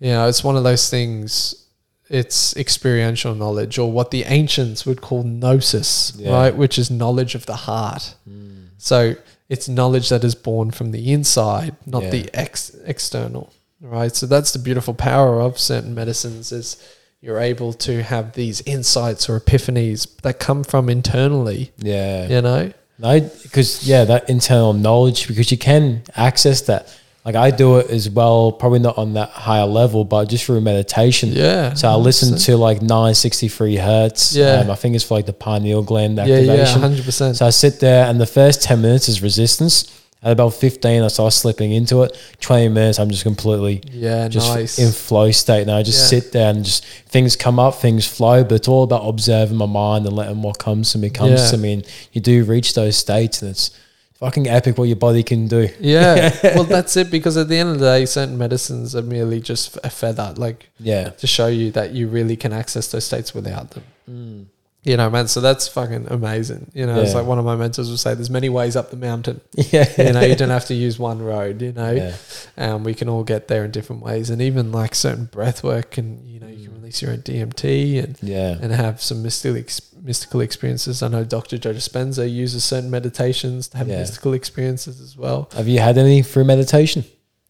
[0.00, 1.65] you know, it's one of those things.
[2.08, 6.30] It's experiential knowledge, or what the ancients would call gnosis, Yeah.
[6.32, 6.56] right?
[6.56, 8.14] Which is knowledge of the heart.
[8.28, 8.66] Hmm.
[8.78, 9.16] So
[9.48, 12.10] it's knowledge that is born from the inside, not Yeah.
[12.10, 14.14] the ex- external, right?
[14.14, 16.76] So that's the beautiful power of certain medicines is
[17.20, 22.28] you're able to have these insights or epiphanies that come from internally, Yeah.
[22.28, 22.72] you know?
[22.98, 26.88] No, because yeah, that internal knowledge because you can access that.
[27.26, 30.60] Like I do it as well, probably not on that higher level, but just through
[30.60, 31.30] meditation.
[31.32, 31.74] Yeah.
[31.74, 34.34] So I listen to like 963 hertz.
[34.36, 34.60] Yeah.
[34.60, 36.46] Um, I think it's for like the pineal gland activation.
[36.46, 36.80] yeah, yeah, activation.
[36.82, 37.36] hundred percent.
[37.36, 39.92] So I sit there, and the first 10 minutes is resistance.
[40.22, 42.16] At about 15, I start slipping into it.
[42.40, 44.78] 20 minutes, I'm just completely Yeah, just nice.
[44.78, 45.62] in flow state.
[45.62, 46.20] And I just Yeah.
[46.20, 49.66] sit there and just things come up, things flow, but it's all about observing my
[49.66, 51.50] mind and letting what comes to me comes Yeah.
[51.50, 51.72] to me.
[51.74, 53.70] And you do reach those states, and it's
[54.18, 55.68] fucking epic what your body can do.
[55.80, 56.36] Yeah.
[56.54, 59.76] well, that's it because at the end of the day, certain medicines are merely just
[59.84, 61.10] a feather, like Yeah.
[61.10, 63.84] to show you that you really can access those states without them.
[64.10, 64.44] Mm.
[64.84, 65.26] You know, man.
[65.26, 66.70] So that's fucking amazing.
[66.72, 68.96] You know, it's like one of my mentors would say, "There's many ways up the
[68.96, 69.40] mountain.
[69.72, 69.90] Yeah.
[69.98, 71.60] You know, you don't have to use one road.
[71.60, 72.14] You know, yeah.
[72.56, 75.98] um, we can all get there in different ways, and even like certain breath work,
[75.98, 78.58] and you know, you can release your own DMT and Yeah.
[78.62, 81.02] and have some mystical ex- mystical experiences.
[81.02, 81.58] I know Dr.
[81.58, 83.98] Joe Dispenza uses certain meditations to have Yeah.
[83.98, 85.48] mystical experiences as well.
[85.58, 87.04] Have you had any through meditation?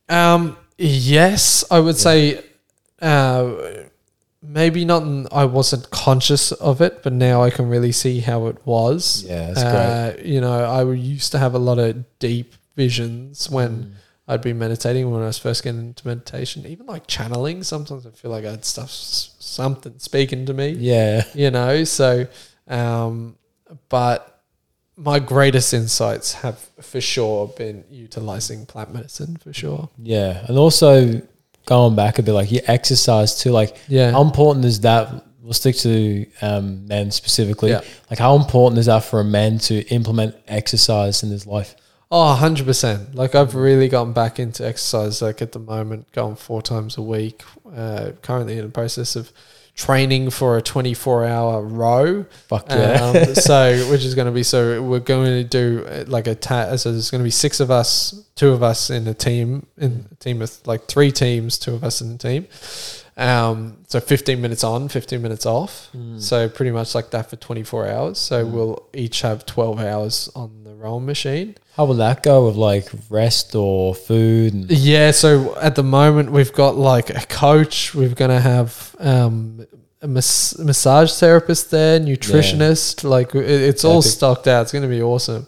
[0.09, 2.41] Um, yes, I would say,
[3.03, 3.51] uh,
[4.43, 5.03] maybe not.
[5.03, 9.25] In, I wasn't conscious of it, but now I can really see how it was.
[9.29, 9.75] Yeah, that's great.
[9.75, 13.97] Uh, you know, I used to have a lot of deep visions when
[14.29, 16.67] I'd be meditating when I was first getting into meditation.
[16.67, 21.25] Even like channeling, sometimes I feel like I had stuff, something speaking to me Yeah.
[21.35, 22.27] you know so
[22.69, 23.37] um
[23.89, 24.43] but
[24.97, 30.45] my greatest insights have for sure been utilizing plant medicine for sure Yeah.
[30.49, 31.23] And also
[31.67, 35.25] going back a bit, like your exercise too, like yeah how important is that?
[35.43, 37.71] We'll stick to um, men specifically.
[37.71, 37.83] Yeah.
[38.11, 41.77] Like how important is that for a man to implement exercise in his life?
[42.11, 46.63] Oh 100% like i've really gotten back into exercise like at the moment going four
[46.63, 47.43] times a week
[47.75, 49.33] uh currently in the process of
[49.77, 53.13] training for a 24 hour row Fuck yeah.
[53.27, 56.35] Um, so, which is going to be so we're going to do uh, like a
[56.35, 59.67] ta- so there's going to be six of us, two of us in a team,
[59.77, 62.47] in a team of like three teams, two of us in a team.
[63.17, 65.89] Um, so 15 minutes on, 15 minutes off.
[65.97, 66.21] Mm.
[66.21, 68.19] So pretty much like that for 24 hours.
[68.19, 71.57] So we'll each have 12 hours on the rowing machine.
[71.77, 74.71] how will that go with like rest or food?
[74.71, 77.95] Yeah, so at the moment we've got like a coach.
[77.95, 79.67] We're gonna have um,
[80.03, 83.03] a mas- massage therapist there, nutritionist.
[83.03, 84.63] Like it, it's all stocked out.
[84.63, 85.47] It's gonna be awesome.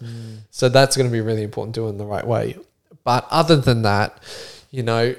[0.50, 2.56] So that's gonna be really important doing the right way.
[3.04, 4.22] But other than that,
[4.70, 5.14] you know,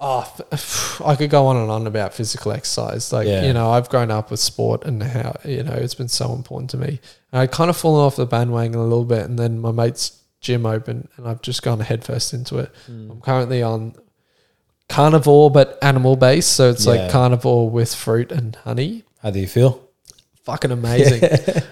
[0.00, 0.32] oh,
[1.04, 3.12] I could go on and on about physical exercise.
[3.12, 3.44] Like Yeah.
[3.44, 6.70] you know, I've grown up with sport and how you know it's been so important
[6.70, 7.00] to me.
[7.32, 10.20] And I kind of fallen off the bandwagon a little bit, and then my mate's
[10.40, 12.70] gym opened, and I've just gone headfirst into it.
[12.90, 13.10] Mm.
[13.12, 13.94] I'm currently on
[14.88, 16.92] carnivore but animal based, so it's Yeah.
[16.92, 19.04] like carnivore with fruit and honey.
[19.22, 19.80] How do you feel?
[20.44, 21.22] Fucking amazing.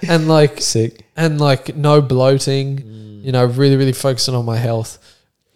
[0.09, 1.05] and like Sick.
[1.17, 3.25] and like no bloating, Mm.
[3.25, 4.99] you know, really, really focusing on my health.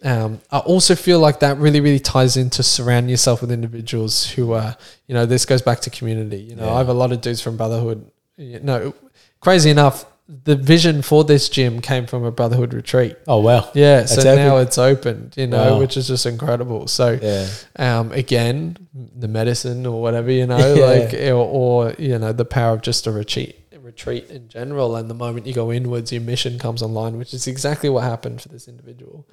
[0.02, 4.52] Um, I also feel like that really, really ties into surrounding yourself with individuals who
[4.52, 4.76] are,
[5.06, 6.38] you know, this goes back to community.
[6.38, 6.74] You know, Yeah.
[6.74, 8.10] I have a lot of dudes from Brotherhood.
[8.36, 8.94] You know,
[9.40, 10.04] crazy enough,
[10.44, 13.16] the vision for this gym came from a Brotherhood retreat.
[13.26, 13.70] Oh wow.
[13.74, 15.78] Yeah, so That's now it's opened, you know, Wow.
[15.78, 16.88] which is just incredible.
[16.88, 17.46] So, Yeah.
[17.78, 18.76] um, again,
[19.18, 20.84] the medicine or whatever, you know, Yeah.
[20.84, 23.56] like, or, or, you know, the power of just a retreat,
[23.96, 24.96] retreat in general.
[24.96, 28.42] And the moment you go inwards, your mission comes online, which is exactly what happened
[28.42, 29.26] for this individual,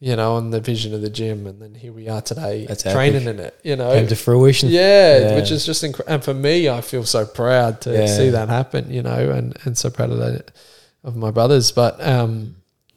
[0.00, 1.46] you know, and the vision of the gym.
[1.46, 3.38] And then here we are today That's training epic.
[3.38, 3.92] in it, you know.
[3.92, 4.68] Came to fruition.
[4.70, 5.34] Yeah, Yeah.
[5.36, 6.14] which is just incredible.
[6.14, 8.06] And for me, I feel so proud to Yeah.
[8.06, 10.50] see that happen, you know, and, and so proud of that,
[11.04, 11.70] of my brothers.
[11.70, 12.56] But um,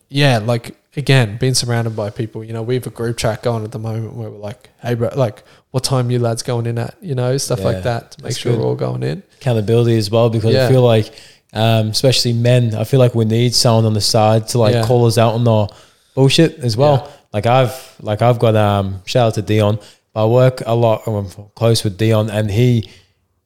[0.10, 3.64] yeah, like again, being surrounded by people, you know, we have a group chat going
[3.64, 6.78] at the moment where we're like, hey, bro, like, what time you lads going in
[6.80, 8.62] at, you know, stuff Yeah, like that to make sure good.
[8.62, 9.22] we're all going in.
[9.40, 10.66] Accountability as well because Yeah.
[10.66, 11.14] I feel like,
[11.54, 14.86] um, especially men, I feel like we need someone on the side to like Yeah.
[14.86, 15.70] call us out on our
[16.16, 17.12] bullshit as well.
[17.32, 19.78] Like I've like I've got um shout out to Dion.
[20.16, 21.06] I work a lot.
[21.06, 22.90] I'm close with Dion, and he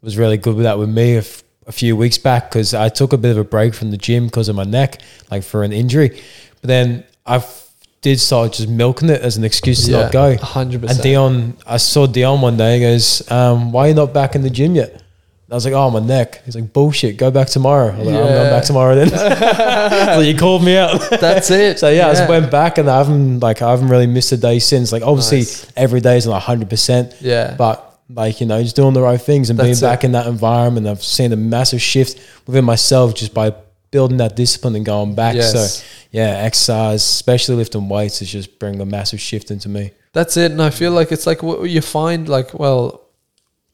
[0.02, 2.88] was really good with that with me a, f- a few weeks back because I
[2.90, 5.64] took a bit of a break from the gym because of my neck, like for
[5.64, 6.22] an injury.
[6.62, 7.44] But then I
[8.02, 10.36] did start just milking it as an excuse to not go.
[10.36, 10.90] 100%.
[10.90, 12.76] And Dion, I saw Dion one day.
[12.76, 15.02] He goes, um, "Why are you not back in the gym yet?"
[15.52, 18.16] I was like, "Oh, my neck." He's like, "Bullshit, go back tomorrow." I was like,
[18.16, 19.10] "I'm going back tomorrow then."
[20.16, 21.02] so you called me out.
[21.20, 21.78] That's it.
[21.78, 24.38] So yeah, I just went back and I haven't like I haven't really missed a
[24.38, 24.92] day since.
[24.94, 25.72] Like obviously Nice.
[25.76, 27.54] every day is not hundred percent, Yeah.
[27.58, 29.82] but like you know just doing the right things and That's being it.
[29.94, 30.88] back in that environment.
[30.88, 33.54] I've seen a massive shift within myself just by
[33.92, 35.36] building that discipline and going back.
[35.36, 35.52] Yes.
[35.82, 39.92] So yeah, exercise, especially lifting weights, is just bringing a massive shift into me.
[40.14, 40.52] That's it.
[40.52, 43.02] And I feel like it's like what you find, like, well,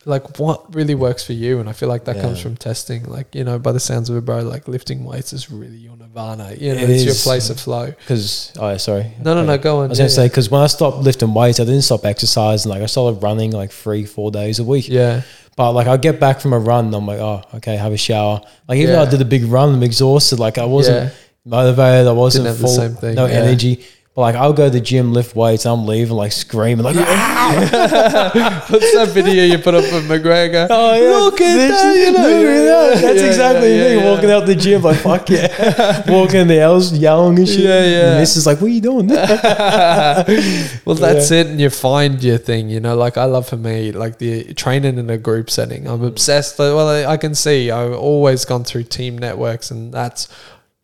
[0.05, 1.59] like what really works for you.
[1.59, 3.03] And I feel like that comes from testing.
[3.05, 5.97] Like, you know, by the sounds of it, bro, like lifting weights is really your
[5.97, 6.53] nirvana.
[6.53, 7.88] You know, It it's your place of flow.
[7.88, 9.86] Because oh yeah, sorry, No, no, no, go on.
[9.86, 12.70] I was gonna Yeah, say because when I stopped lifting weights, I didn't stop exercising.
[12.70, 14.88] Like I started running like three, four days a week.
[14.88, 15.24] Yeah.
[15.58, 17.97] But like I get back from a run, and I'm like, oh, okay, have a
[17.97, 18.39] shower.
[18.70, 20.39] Like even though I did a big run, I'm exhausted.
[20.39, 21.10] Like I wasn't Yeah.
[21.43, 22.08] motivated.
[22.08, 23.34] I wasn't Didn't have the full, no yeah.
[23.41, 23.84] energy.
[24.18, 28.65] But like, I'll go to the gym, lift weights, I'm leaving like screaming, like, ah!
[28.68, 30.65] What's that video you put up of McGregor?
[30.72, 33.01] oh yeah, Look at this- that, you know, look at that.
[33.03, 33.95] That's yeah, exactly yeah, me.
[33.97, 37.59] yeah, Walking out the gym, like, fuck yeah, walking in the L's, yelling and shit.
[37.59, 38.11] Yeah, yeah.
[38.13, 39.05] And this is like, what are you doing?
[39.07, 42.70] well, that's it, and you find your thing.
[42.72, 45.88] You know, like I love for me, like the training in a group setting.
[45.88, 46.57] I'm obsessed.
[46.57, 50.28] Well, I, I can see I've always gone through team networks, and that's,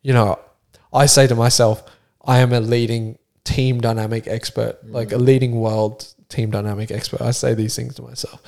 [0.02, 0.38] you know,
[0.92, 1.82] I say to myself,
[2.24, 5.26] I am a leading team dynamic expert, like a mm.
[5.26, 7.20] leading world team dynamic expert.
[7.20, 8.42] I say these things to myself,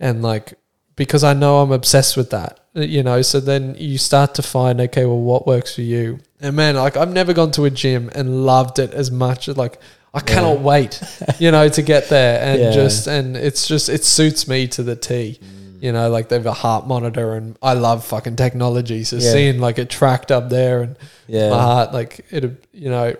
[0.00, 0.54] and like
[0.98, 3.22] because I know I'm obsessed with that, uh, you know.
[3.22, 6.18] So then you start to find, okay, well, what works for you?
[6.40, 9.48] And man, like I've never gone to a gym and loved it as much.
[9.48, 9.80] Like
[10.12, 11.00] I cannot wait,
[11.38, 12.70] you know, to get there and Yeah.
[12.72, 15.38] just and it's just it suits me to the T.
[15.40, 15.82] Mm.
[15.82, 19.04] You know, like they've a heart monitor, and I love fucking technology.
[19.04, 19.32] So Yeah.
[19.32, 20.96] seeing like it tracked up there, and
[21.28, 21.50] Yeah.
[21.50, 23.14] my heart, like it, you know.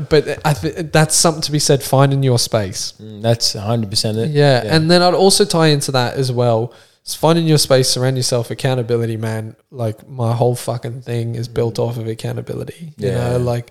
[0.00, 1.82] But I think that's something to be said.
[1.82, 4.30] Finding your space, Mm, That's 100% it.
[4.30, 4.62] yeah.
[4.64, 6.72] And then I'd also tie into that as well.
[7.02, 9.54] It's finding your space, surround yourself, accountability, man.
[9.70, 12.94] Like my whole fucking thing is built off of accountability.
[12.98, 13.30] You Yeah.
[13.30, 13.70] know, like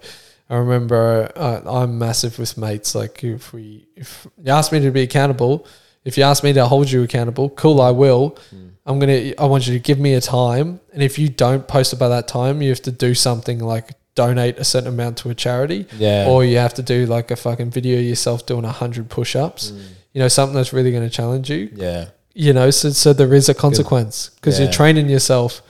[0.49, 2.95] I remember uh, I'm massive with mates.
[2.95, 5.65] Like if we, if you ask me to be accountable,
[6.05, 8.37] if you ask me to hold you accountable, cool, I will.
[8.85, 9.33] I'm gonna.
[9.39, 12.09] I want you to give me a time, and if you don't post it by
[12.09, 15.85] that time, you have to do something like donate a certain amount to a charity
[15.97, 16.27] Yeah.
[16.29, 19.73] or you have to do like a fucking video yourself doing 100 push-ups
[20.13, 22.05] you know something that's really going to challenge you yeah.
[22.33, 24.65] you know so, so there is a consequence because Yeah.
[24.65, 25.61] you're training yourself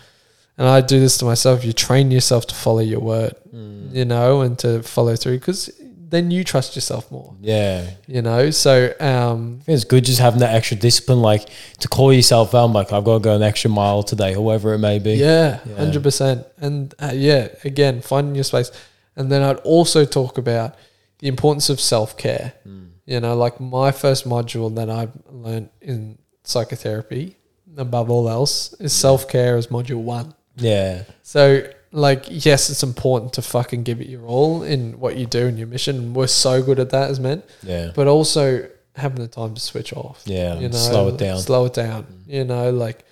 [0.57, 3.95] and i do this to myself you train yourself to follow your word Mm.
[3.95, 5.71] you know and to follow through because
[6.07, 7.89] then you trust yourself more Yeah.
[8.07, 11.43] you know so um it's good just having that extra discipline, like
[11.79, 14.73] to call yourself out, like I've got to go an extra mile today, or whatever
[14.75, 15.13] it may be.
[15.15, 15.75] Yeah, Yeah.
[15.77, 16.45] hundred percent.
[16.57, 18.71] And uh, yeah, again, finding your space.
[19.17, 20.75] And then I'd also talk about
[21.19, 22.53] the importance of self care.
[22.67, 22.89] Mm.
[23.05, 27.35] You know, like my first module that I've learned in psychotherapy,
[27.77, 30.33] above all else, is self care as module one.
[30.57, 31.03] Yeah.
[31.23, 35.47] So, like, yes, it's important to fucking give it your all in what you do
[35.47, 36.13] and your mission.
[36.13, 37.91] We're so good at that as men, Yeah.
[37.95, 40.59] but also having the time to switch off Yeah.
[40.59, 41.39] you know, Slow it down.
[41.39, 42.05] Slow it down.
[42.27, 43.03] You know, like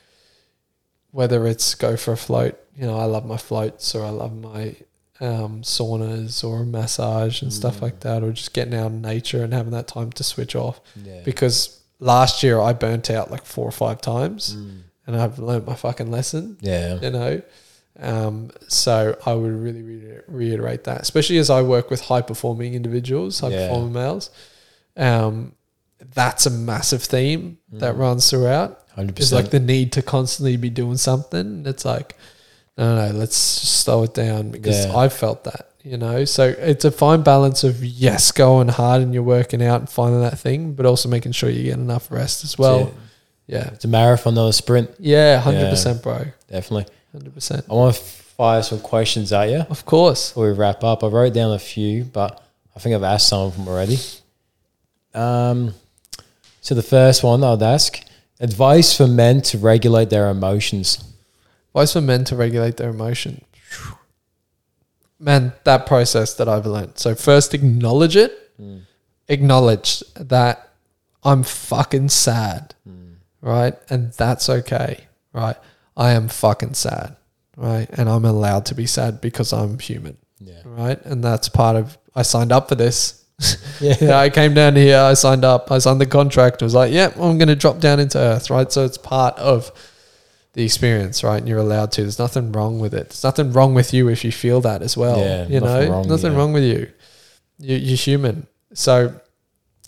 [1.11, 2.59] whether it's go for a float.
[2.75, 4.75] You know, I love my floats, or I love my
[5.19, 7.81] um, saunas, or massage and stuff Mm.
[7.83, 10.81] like that, or just getting out in nature and having that time to switch off.
[11.05, 11.21] Yeah.
[11.23, 14.79] Because last year I burnt out like four or five times, Mm.
[15.07, 16.57] and I've learned my fucking lesson.
[16.61, 16.99] Yeah.
[16.99, 17.41] You know.
[17.99, 22.73] Um, so I would really, really reiterate that, especially as I work with high performing
[22.73, 23.67] individuals, high Yeah.
[23.67, 24.29] performing males.
[24.97, 25.53] Um,
[26.13, 27.99] that's a massive theme that Mm.
[27.99, 28.79] runs throughout.
[28.95, 31.63] Hundred Is like the need to constantly be doing something.
[31.65, 32.15] It's like,
[32.77, 34.95] no, no, let's slow it down because Yeah.
[34.97, 36.25] I felt that, you know.
[36.25, 40.21] So it's a fine balance of yes, going hard and you're working out and finding
[40.21, 42.91] that thing, but also making sure you get enough rest as well.
[43.47, 44.91] Yeah, It's a marathon, not a sprint.
[44.99, 46.85] yeah, hundred percent, bro, Definitely.
[47.13, 47.65] Hundred percent.
[47.69, 50.29] I want to fire some questions at you Of course.
[50.29, 51.03] before we wrap up.
[51.03, 52.43] I wrote down a few, but
[52.75, 53.97] I think I've asked some of them already.
[55.13, 55.73] Um,
[56.61, 58.03] so the first one I'd ask
[58.39, 61.03] advice for men to regulate their emotions.
[61.69, 63.43] Advice for men to regulate their emotion.
[65.19, 66.97] Man, that process that I've learned.
[66.97, 68.39] So first acknowledge it.
[69.29, 70.69] Acknowledge that
[71.23, 72.75] I'm fucking sad.
[73.41, 73.75] Right?
[73.89, 75.05] And that's okay.
[75.31, 75.55] Right?
[75.95, 77.15] I am fucking sad.
[77.55, 77.87] Right?
[77.91, 80.17] And I'm allowed to be sad because I'm human.
[80.39, 80.61] Yeah.
[80.65, 81.03] Right?
[81.05, 83.19] And that's part of I signed up for this.
[83.81, 83.95] Yeah.
[83.99, 86.93] Yeah, I came down here, I signed up, I signed the contract, I was like,
[86.93, 88.71] yep, I'm going to drop down into earth, right?
[88.71, 89.73] So it's part of
[90.53, 91.37] the experience, right?
[91.37, 92.01] And you're allowed to.
[92.03, 93.09] There's nothing wrong with it.
[93.09, 95.19] There's nothing wrong with you if you feel that as well.
[95.19, 96.37] Yeah, you nothing know, wrong, nothing yeah.
[96.37, 96.91] wrong with you.
[97.59, 97.75] you.
[97.75, 98.47] You're human.
[98.73, 99.19] So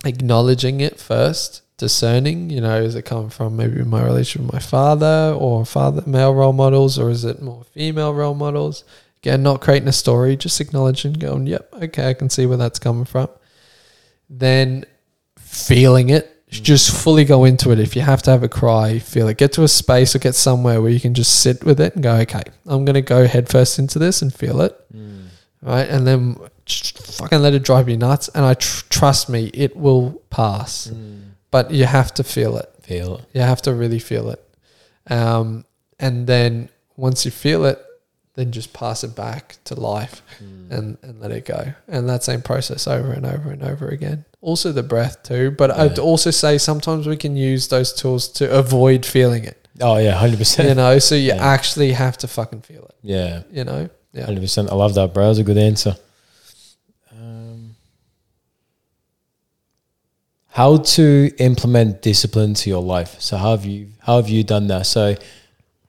[0.04, 4.60] acknowledging it first, discerning, you know, is it coming from maybe my relationship with my
[4.60, 8.84] father or father male role models, or is it more female role models?
[9.22, 12.80] Again, not creating a story, just acknowledging, going, yep, okay, I can see where that's
[12.80, 13.30] coming from.
[14.30, 14.86] Then
[15.38, 16.62] feeling it, mm.
[16.62, 17.80] just fully go into it.
[17.80, 19.38] If you have to have a cry, feel it.
[19.38, 22.04] Get to a space or get somewhere where you can just sit with it and
[22.04, 24.80] go, okay, I'm going to go headfirst into this and feel it.
[24.96, 25.28] Mm.
[25.62, 25.90] Right.
[25.90, 28.30] And then just fucking let it drive you nuts.
[28.30, 30.88] And I tr- trust me, it will pass.
[30.88, 31.25] Mm.
[31.56, 32.70] But you have to feel it.
[32.82, 33.26] Feel it.
[33.34, 34.42] You have to really feel it.
[35.08, 35.64] Um,
[36.00, 37.80] and then once you feel it,
[38.34, 40.22] then just pass it back to life
[40.70, 41.74] and, and let it go.
[41.88, 44.26] And that same process over and over and over again.
[44.42, 45.52] Also the breath too.
[45.52, 49.58] But I'd also say sometimes we can use those tools to avoid feeling it.
[49.80, 50.68] Oh yeah, 100%.
[50.68, 51.36] You know, so you Yeah.
[51.54, 52.96] actually have to fucking feel it.
[53.02, 53.90] Yeah, You know?
[54.14, 54.26] Yeah.
[54.26, 54.70] hundred percent.
[54.70, 55.24] I love that, bro.
[55.24, 55.96] That was a good answer.
[60.56, 63.20] How to implement discipline to your life.
[63.20, 64.86] So how have you how have you done that?
[64.86, 65.16] So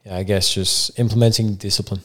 [0.05, 2.01] yeah, I guess just implementing discipline.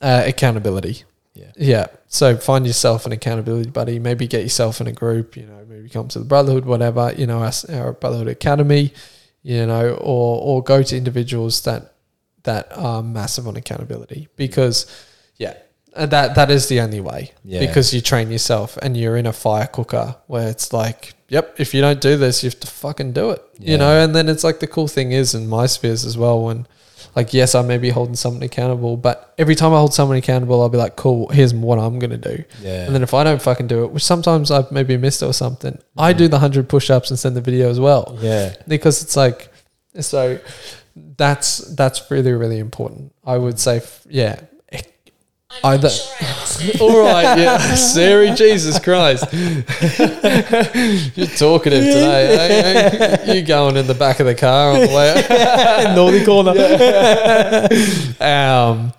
[0.00, 1.04] Uh, accountability.
[1.34, 1.52] Yeah.
[1.56, 1.86] Yeah.
[2.08, 3.98] So find yourself an accountability buddy.
[3.98, 5.36] Maybe get yourself in a group.
[5.36, 7.12] You know, maybe come to the Brotherhood, whatever.
[7.14, 8.94] You know, our, our Brotherhood Academy.
[9.42, 11.92] You know, or or go to individuals that
[12.44, 14.86] that are massive on accountability because,
[15.96, 17.32] Uh, that that is the only way.
[17.44, 17.60] Yeah.
[17.60, 21.72] Because you train yourself and you're in a fire cooker where it's like, yep, if
[21.74, 23.42] you don't do this, you have to fucking do it.
[23.58, 23.72] Yeah.
[23.72, 26.42] You know, and then it's like the cool thing is in my spheres as well
[26.44, 26.66] when
[27.14, 30.60] like yes, I may be holding someone accountable, but every time I hold someone accountable,
[30.60, 32.44] I'll be like, cool, here's what I'm gonna do.
[32.60, 32.84] Yeah.
[32.84, 35.32] And then if I don't fucking do it, which sometimes I've maybe missed it or
[35.32, 38.18] something, I do the hundred push ups and send the video as well.
[38.20, 38.54] yeah.
[38.68, 39.48] Because it's like
[40.00, 40.38] so
[41.16, 43.12] that's that's really, really important.
[43.24, 44.40] I would say f- yeah.
[45.64, 46.78] I'm Either- not sure I.
[46.80, 47.58] All right, yeah.
[47.74, 49.24] Siri, Jesus Christ.
[49.32, 53.26] You're talkative today.
[53.26, 53.34] eh?
[53.34, 56.52] You going in the back of the car on the way Naughty corner.
[58.20, 58.92] um,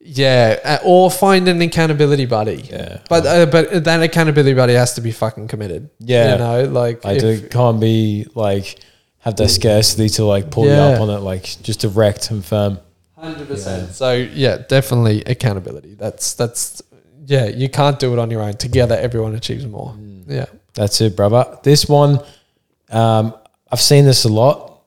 [0.00, 2.62] yeah, uh, or find an accountability buddy.
[2.70, 2.98] Yeah.
[3.08, 5.88] But uh, but that accountability buddy has to be fucking committed.
[6.00, 6.32] Yeah.
[6.32, 8.78] you know, like I if- do can't be like
[9.20, 12.78] have that scarcity to like pull you up on it, like just direct and firm.
[13.22, 13.94] Hundred percent.
[13.94, 15.94] So yeah, definitely accountability.
[15.94, 16.82] That's that's
[17.24, 17.46] yeah.
[17.46, 18.54] You can't do it on your own.
[18.54, 19.94] Together, everyone achieves more.
[20.26, 20.46] Yeah.
[20.74, 21.58] That's it, brother.
[21.62, 22.18] This one,
[22.90, 23.34] um,
[23.70, 24.82] I've seen this a lot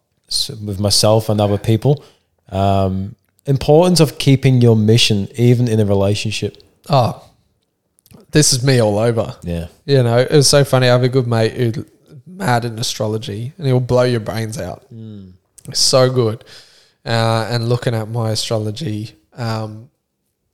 [0.66, 2.04] with myself and other people.
[2.50, 3.16] Um,
[3.46, 6.58] importance of keeping your mission even in a relationship.
[6.90, 7.24] Oh,
[8.32, 9.36] this is me all over.
[9.44, 9.68] Yeah.
[9.86, 10.88] You know, it was so funny.
[10.88, 11.86] I have a good mate who's
[12.28, 14.86] mad in astrology, and he'll blow your brains out.
[15.74, 16.44] So good.
[17.06, 19.90] Uh, and looking at my astrology, um,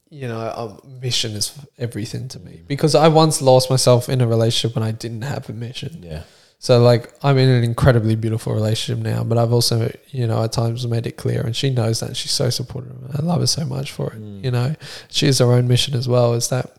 [0.10, 4.28] you know, um, mission is everything to me because I once lost myself in a
[4.28, 6.04] relationship when I didn't have a mission.
[6.04, 6.24] Yeah.
[6.60, 10.52] So like I'm in an incredibly beautiful relationship now, but I've also you know at
[10.52, 12.08] times made it clear, and she knows that.
[12.08, 12.96] And she's so supportive.
[13.18, 14.20] I love her so much for it.
[14.20, 14.76] You know,
[15.10, 16.34] she has her own mission as well.
[16.34, 16.76] Is that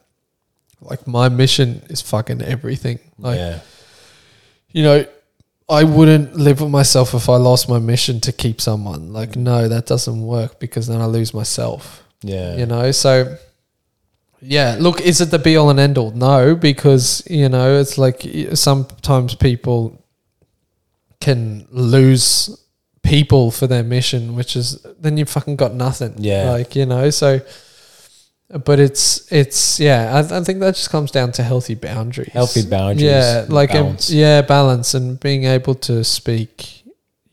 [0.82, 3.00] like my mission is fucking everything.
[3.18, 3.60] Like yeah.
[4.70, 5.06] you know,
[5.68, 9.12] I wouldn't live with myself if I lost my mission to keep someone.
[9.12, 12.56] Like no, that doesn't work because then I lose myself Yeah.
[12.56, 13.36] you know so
[14.44, 17.96] yeah look is it the be all and end all no because you know it's
[17.96, 19.98] like sometimes people
[21.20, 22.50] can lose
[23.02, 26.50] people for their mission which is then you fucking got nothing Yeah.
[26.50, 27.40] like you know so
[28.64, 32.66] but it's it's yeah I, I think that just comes down to healthy boundaries Healthy
[32.66, 33.02] boundaries.
[33.02, 34.10] yeah like balance.
[34.10, 36.84] yeah balance and being able to speak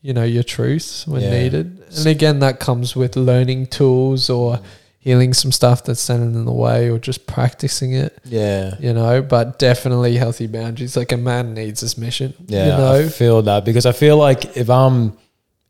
[0.02, 1.30] you know your truth when Yeah.
[1.42, 4.60] needed and again that comes with learning tools or
[4.98, 8.74] healing some stuff that's standing in the way or just practicing it yeah.
[8.80, 12.94] you know but definitely healthy boundaries like a man needs his mission Yeah, you know
[13.06, 15.16] I feel that because I feel like if I'm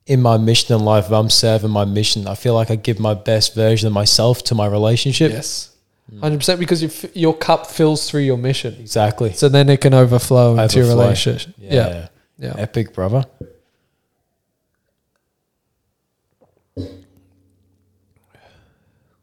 [0.06, 2.98] in my mission in life, if I'm serving my mission, I feel like I give
[2.98, 5.30] my best version of myself to my relationship.
[5.32, 5.66] yes
[6.12, 9.32] 100% because your f- your cup fills through your mission Exactly.
[9.32, 11.02] so then it can overflow into your Overflow.
[11.04, 11.72] relationship Yeah.
[11.72, 13.24] yeah yeah Epic, brother.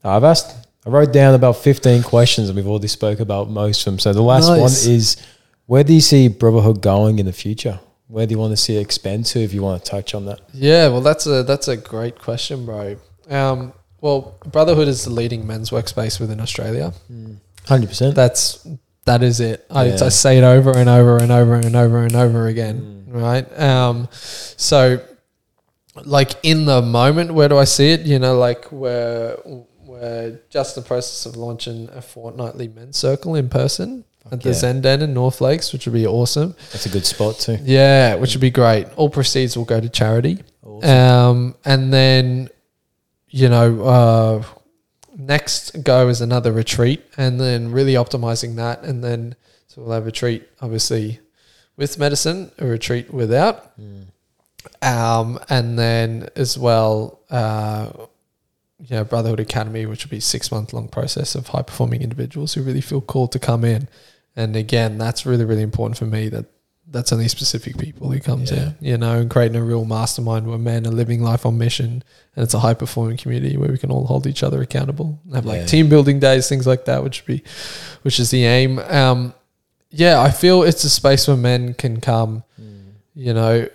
[0.04, 0.56] I've asked,
[0.86, 4.00] I wrote down about 15 questions and we've already spoke about most of them.
[4.00, 4.60] So the last Nice.
[4.86, 5.18] one is
[5.66, 7.80] where do you see brotherhood going in the future?
[8.08, 10.26] Where do you want to see it expand to if you want to touch on
[10.26, 10.40] that?
[10.54, 12.98] Yeah, well, that's a that's a great question, bro.
[13.30, 16.94] Um, well, Brotherhood is the leading men's workspace within Australia.
[17.66, 18.14] 100%.
[18.16, 18.66] That's
[19.06, 19.66] that is it.
[19.70, 20.06] I, Yeah.
[20.06, 23.60] I say it over and over and over and over and over again, right?
[23.60, 25.02] Um, so,
[26.06, 28.02] like in the moment, where do I see it?
[28.02, 29.38] You know, like we're
[29.84, 34.50] we're just in the process of launching a fortnightly men's circle in person at the
[34.50, 34.56] yeah.
[34.56, 36.56] Zen Den in North Lakes, which would be awesome.
[36.72, 37.58] That's a good spot too.
[37.62, 38.88] Yeah, which would be great.
[38.96, 40.44] All proceeds will go to charity.
[40.64, 40.90] Awesome.
[40.90, 42.50] Um, and then,
[43.30, 44.44] you know, uh,
[45.16, 49.36] next go is another retreat, and then really optimizing that, and then
[49.68, 51.20] so we'll have a retreat, obviously,
[51.76, 53.74] with medicine, a retreat without,
[54.82, 57.90] um, and then as well, uh,
[58.80, 62.54] you know, Brotherhood Academy, which will be six month long process of high performing individuals
[62.54, 63.88] who really feel called to come in,
[64.38, 66.46] and again, that's really really important for me that.
[66.90, 68.58] That's only specific people who comes Yeah.
[68.60, 72.02] in, you know, and creating a real mastermind where men are living life on mission,
[72.34, 75.36] and it's a high performing community where we can all hold each other accountable, and
[75.36, 77.44] have like team building days, things like that, which be,
[78.04, 78.80] which is the aim.
[78.80, 79.34] Um,
[79.92, 82.46] yeah, I feel it's a space where men can come,
[83.14, 83.68] you know,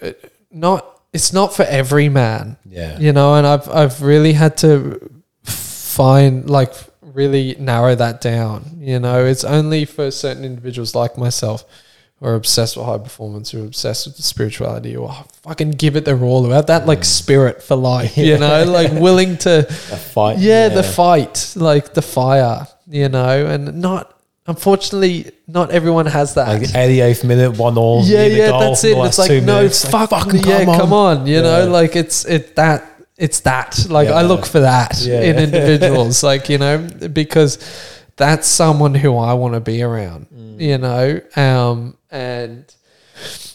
[0.51, 0.81] not
[1.13, 2.99] it's not for every man, Yeah.
[2.99, 4.99] you know, and I've I've really had to
[5.45, 6.73] find like
[7.13, 8.77] really narrow that down.
[8.79, 11.65] You know, it's only for certain individuals like myself
[12.19, 16.05] who are obsessed with high performance, who are obsessed with spirituality, or fucking give it
[16.05, 19.63] their all, who have that like spirit for life, you know, like willing to
[20.15, 20.39] fight.
[20.39, 26.49] yeah, the fight, like the fire, you know, and not unfortunately not everyone has that.
[26.49, 28.03] like 88th minute, one all.
[28.05, 28.97] yeah, yeah, that's it.
[28.99, 29.89] It's like no, minutes.
[29.89, 31.43] fuck, fucking yeah, come on, you Yeah.
[31.43, 33.87] know, like it's it that it's that.
[33.89, 35.21] Like I look for that Yeah.
[35.23, 37.59] in individuals, like you know, because
[38.17, 40.61] that's someone who I want to be around, Mm.
[40.61, 42.65] you know, um, and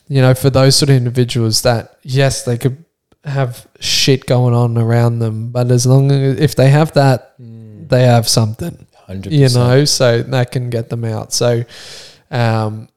[0.08, 2.84] you know, for those sort of individuals that yes, they could
[3.24, 8.04] have shit going on around them, but as long as if they have that, they
[8.04, 11.32] have something Hundred you know, so that can get them out.
[11.34, 11.64] So,
[12.30, 12.90] um,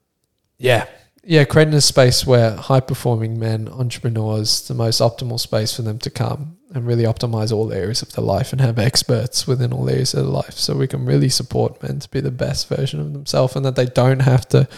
[0.59, 0.87] yeah,
[1.23, 5.99] yeah, creating a space where high performing men, entrepreneurs, the most optimal space for them
[5.99, 9.91] to come and really optimize all areas of their life and have experts within all
[9.91, 10.55] areas of their life.
[10.55, 13.75] So we can really support men to be the best version of themselves and that
[13.75, 14.69] they don't have to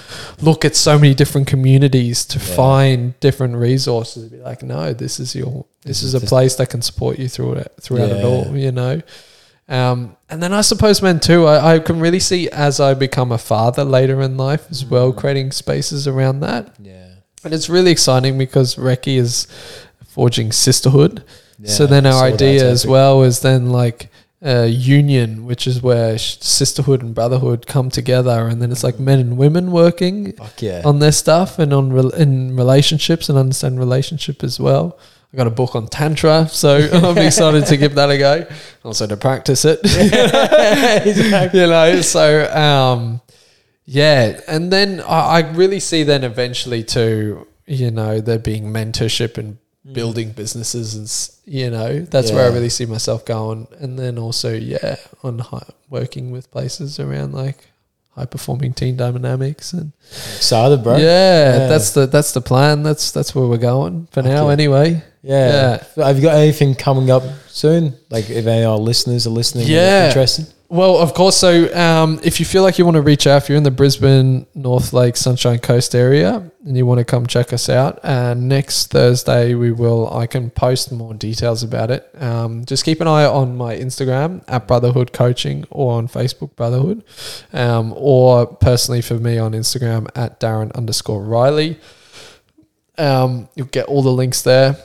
[0.41, 2.57] look at so many different communities to Yeah.
[2.57, 4.31] find different resources.
[4.31, 7.29] Be like, no, this is your, this is is a place that can support you
[7.29, 9.03] through it, throughout it all, you know?
[9.69, 11.47] Um, and then I suppose men too.
[11.47, 15.13] I, I can really see as I become a father later in life as well,
[15.13, 15.17] Mm.
[15.17, 16.75] creating spaces around that.
[16.83, 17.07] Yeah.
[17.45, 19.47] And it's really exciting because Reki is
[20.07, 21.25] forging sisterhood.
[21.65, 24.11] so then our idea as well is then like
[24.43, 29.21] a union, which is where sisterhood and brotherhood come together, and then it's like men
[29.21, 30.83] and women working yeah.
[30.85, 34.99] on their stuff and on rel in relationships and understand relationship as well.
[35.33, 38.47] I got a book on tantra, so I'm excited to give that a go.
[38.85, 39.81] Also to practice it,
[41.55, 42.01] you know.
[42.03, 43.21] So um,
[43.85, 49.39] yeah, and then I, I really see then eventually too, you know, there being mentorship
[49.39, 49.59] and
[49.93, 53.67] building businesses and you know that's where I really see myself going.
[53.81, 57.57] And then also yeah, on high, working with places around like
[58.15, 59.93] high performing team dynamics and
[60.37, 60.97] Excited, bro.
[60.99, 61.05] yeah,
[61.63, 61.67] Yeah.
[61.69, 62.83] that's the that's the plan.
[62.83, 64.49] That's that's where we're going for now.
[64.51, 65.83] Anyway, Yeah.
[65.97, 67.95] Have you got anything coming up soon?
[68.11, 70.09] Like if any of our listeners are listening, Yeah.
[70.09, 70.47] interested.
[70.69, 71.37] well, of course.
[71.37, 73.71] So, um, if you feel like you want to reach out, if you're in the
[73.71, 78.35] Brisbane, North Lake, Sunshine Coast area, and you want to come check us out, uh,
[78.35, 80.13] next Thursday we will.
[80.13, 82.09] I can post more details about it.
[82.19, 87.05] Um, just keep an eye on my Instagram at Brotherhood Coaching or on Facebook Brotherhood,
[87.53, 91.79] um, or personally for me on Instagram at Darren underscore Reilly.
[92.99, 94.77] Um, you'll get all the links there.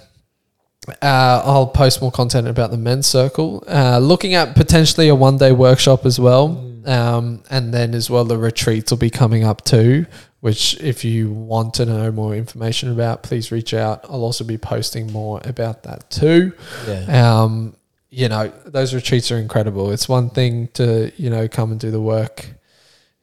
[0.87, 3.63] Uh, I'll post more content about the men's circle.
[3.67, 6.63] Uh, looking at potentially a one day workshop as well.
[6.85, 10.05] Um, and then as well, the retreats will be coming up too,
[10.39, 14.05] which if you want to know more information about, please reach out.
[14.05, 16.53] I'll also be posting more about that too.
[16.87, 17.41] Yeah.
[17.41, 17.75] Um,
[18.09, 19.91] you know, those retreats are incredible.
[19.91, 22.47] It's one thing to, you know, come and do the work,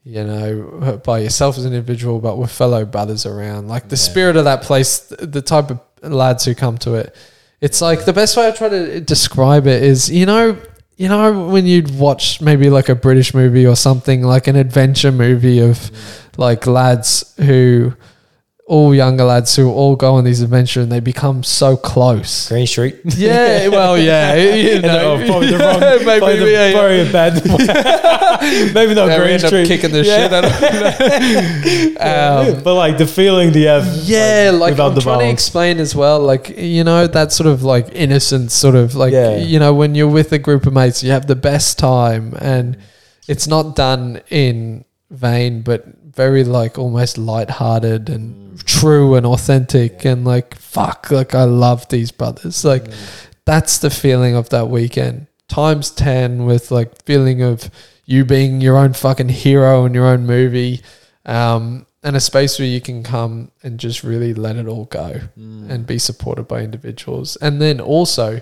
[0.03, 3.67] you know, by yourself as an individual, but with fellow brothers around.
[3.67, 4.01] Like the Yeah.
[4.11, 7.15] spirit of that place, the type of lads who come to it.
[7.61, 10.57] It's like the best way I try to describe it is, you know,
[10.97, 15.11] you know, when you'd watch maybe like a British movie or something, like an adventure
[15.11, 15.91] movie of
[16.37, 17.93] like lads who
[18.67, 22.49] all younger lads who all go on these adventures and they become so close.
[22.49, 22.95] Green Street.
[23.05, 26.73] Yeah, well, yeah, you know, oh, probably the wrong, maybe, probably the, yeah, yeah.
[26.73, 27.45] probably bad.
[28.75, 29.67] Maybe not Yeah, Green Street.
[29.67, 30.17] kicking the Yeah.
[30.17, 30.51] shit out of
[32.57, 33.85] um, but like the feeling you have?
[34.03, 37.47] yeah, like, without I'm the trying to explain as well, like you know that sort
[37.47, 39.37] of like innocent sort of like Yeah.
[39.37, 42.77] you know when you're with a group of mates, you have the best time, and
[43.27, 45.85] it's not done in vain, but
[46.15, 52.11] very like almost light-hearted and true and authentic, and like fuck, like I love these
[52.11, 52.85] brothers, like
[53.45, 55.27] that's the feeling of that weekend.
[55.47, 57.69] Times 10 with like feeling of
[58.05, 60.81] you being your own fucking hero in your own movie
[61.25, 65.21] um, and a space where you can come and just really let it all go
[65.37, 67.35] and be supported by individuals.
[67.37, 68.41] And then also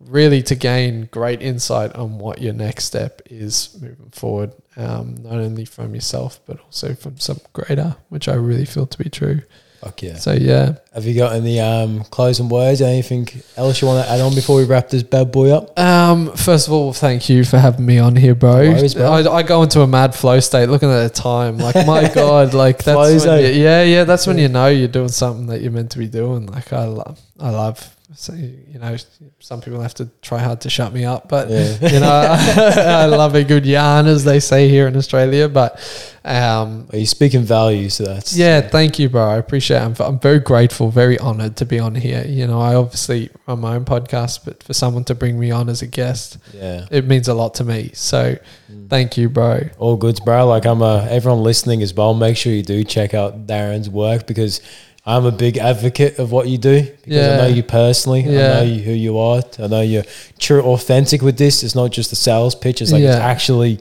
[0.00, 5.34] really to gain great insight on what your next step is moving forward um, not
[5.34, 9.40] only from yourself but also from some greater which i really feel to be true
[9.80, 10.16] Fuck yeah.
[10.16, 12.80] so yeah Have you got any um, closing words?
[12.80, 15.78] Anything else you want to add on before we wrap this bad boy up?
[15.78, 18.64] Um, first of all, thank you for having me on here, bro.
[18.64, 19.06] No worries, bro.
[19.12, 21.58] I, I go into a mad flow state looking at the time.
[21.58, 25.10] Like, my God, like that's when you, yeah, yeah, that's when you know you're doing
[25.10, 26.46] something that you're meant to be doing.
[26.46, 28.96] Like, I love, I love, so, you know,
[29.38, 31.76] some people have to try hard to shut me up, but Yeah.
[31.92, 35.48] you know, I love a good yarn, as they say here in Australia.
[35.48, 35.78] But
[36.24, 39.22] um, Well, you speak in value, so that's yeah, thank you, bro.
[39.28, 39.82] I appreciate it.
[39.82, 42.24] I'm, I'm very grateful, very honored to be on here.
[42.26, 45.68] You know, I obviously run my own podcast, but for someone to bring me on
[45.68, 46.86] as a guest, yeah.
[46.90, 47.90] it means a lot to me.
[47.94, 48.36] So
[48.70, 48.88] Mm.
[48.90, 49.66] thank you, bro.
[49.78, 50.46] All goods, bro.
[50.46, 52.12] Like I'm a everyone listening as well.
[52.12, 54.60] Make sure you do check out Darren's work because
[55.08, 57.32] I'm a big advocate of what you do because Yeah.
[57.32, 58.24] I know you personally.
[58.24, 59.42] I know you, who you are.
[59.58, 60.04] I know you're
[60.38, 61.62] true, authentic with this.
[61.64, 62.82] It's not just a sales pitch.
[62.82, 63.80] It's like it's actually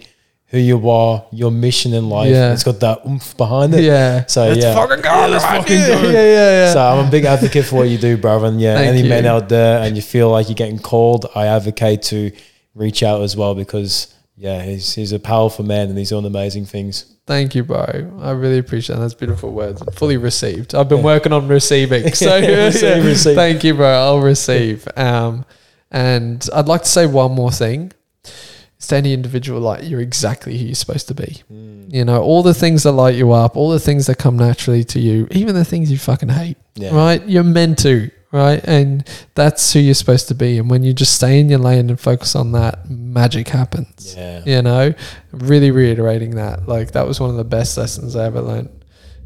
[0.51, 2.30] who you are, your mission in life.
[2.32, 2.53] Yeah.
[2.53, 3.84] It's got that oomph behind it.
[3.84, 4.25] Yeah.
[4.28, 5.09] So Let's yeah, fucking go.
[5.09, 6.01] Yeah, let's fucking yeah, go.
[6.03, 6.73] Yeah, yeah, yeah.
[6.73, 8.47] So I'm a big advocate for what you do, brother.
[8.47, 9.09] And yeah, Thank any you.
[9.09, 12.32] men out there and you feel like you're getting called, I advocate to
[12.73, 16.65] reach out as well because yeah, he's he's a powerful man and he's doing amazing
[16.65, 17.13] things.
[17.25, 18.17] Thank you, bro.
[18.21, 19.01] I really appreciate that.
[19.01, 19.81] That's beautiful words.
[19.95, 20.73] Fully received.
[20.73, 21.03] I've been Yeah.
[21.05, 22.13] working on receiving.
[22.13, 23.35] So Receive, receive.
[23.35, 23.88] thank you, bro.
[23.89, 24.88] I'll receive.
[24.95, 25.43] Um,
[25.91, 27.91] and I'd like to say one more thing.
[28.23, 31.41] It's to any individual, like you're exactly who you're supposed to be.
[31.51, 31.91] Mm.
[31.93, 34.83] You know, all the things that light you up, all the things that come naturally
[34.85, 36.95] to you, even the things you fucking hate, Yeah.
[36.95, 37.27] right?
[37.27, 38.61] You're meant to, right?
[38.65, 40.57] And that's who you're supposed to be.
[40.57, 44.43] And when you just stay in your lane and focus on that, magic happens Yeah.
[44.45, 44.93] you know
[45.32, 48.69] really reiterating that like that was one of the best lessons i ever learned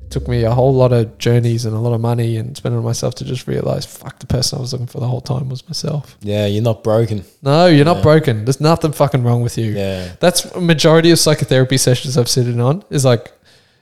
[0.03, 2.77] it took me a whole lot of journeys and a lot of money and spending
[2.77, 5.49] on myself to just realize fuck the person i was looking for the whole time
[5.49, 7.25] was myself Yeah, you're not broken.
[7.41, 10.13] no you're not broken there's nothing fucking wrong with you Yeah.
[10.21, 13.31] that's a majority of psychotherapy sessions i've sitting on is like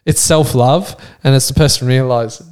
[0.06, 2.49] it's self-love and it's the person realizing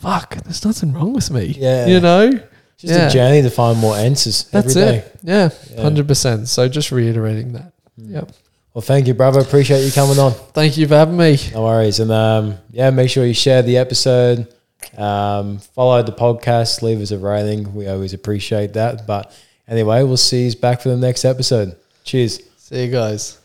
[0.00, 1.86] fuck there's nothing wrong with me Yeah.
[1.86, 2.30] you know
[2.78, 3.08] Just Yeah.
[3.08, 4.96] a journey to find more answers that's every day.
[4.98, 5.82] it yeah, Yeah.
[5.82, 8.30] 100% so just reiterating that yep
[8.72, 9.40] Well, thank you, brother.
[9.40, 10.32] Appreciate you coming on.
[10.54, 11.98] thank you for having me No worries.
[11.98, 14.46] And um, yeah, make sure you share the episode.
[14.96, 16.80] Um, follow the podcast.
[16.80, 17.74] Leave us a rating.
[17.74, 19.08] We always appreciate that.
[19.08, 19.32] But
[19.68, 21.74] anyway, we'll see you back for the next episode.
[22.04, 22.38] Cheers.
[22.58, 23.39] see you guys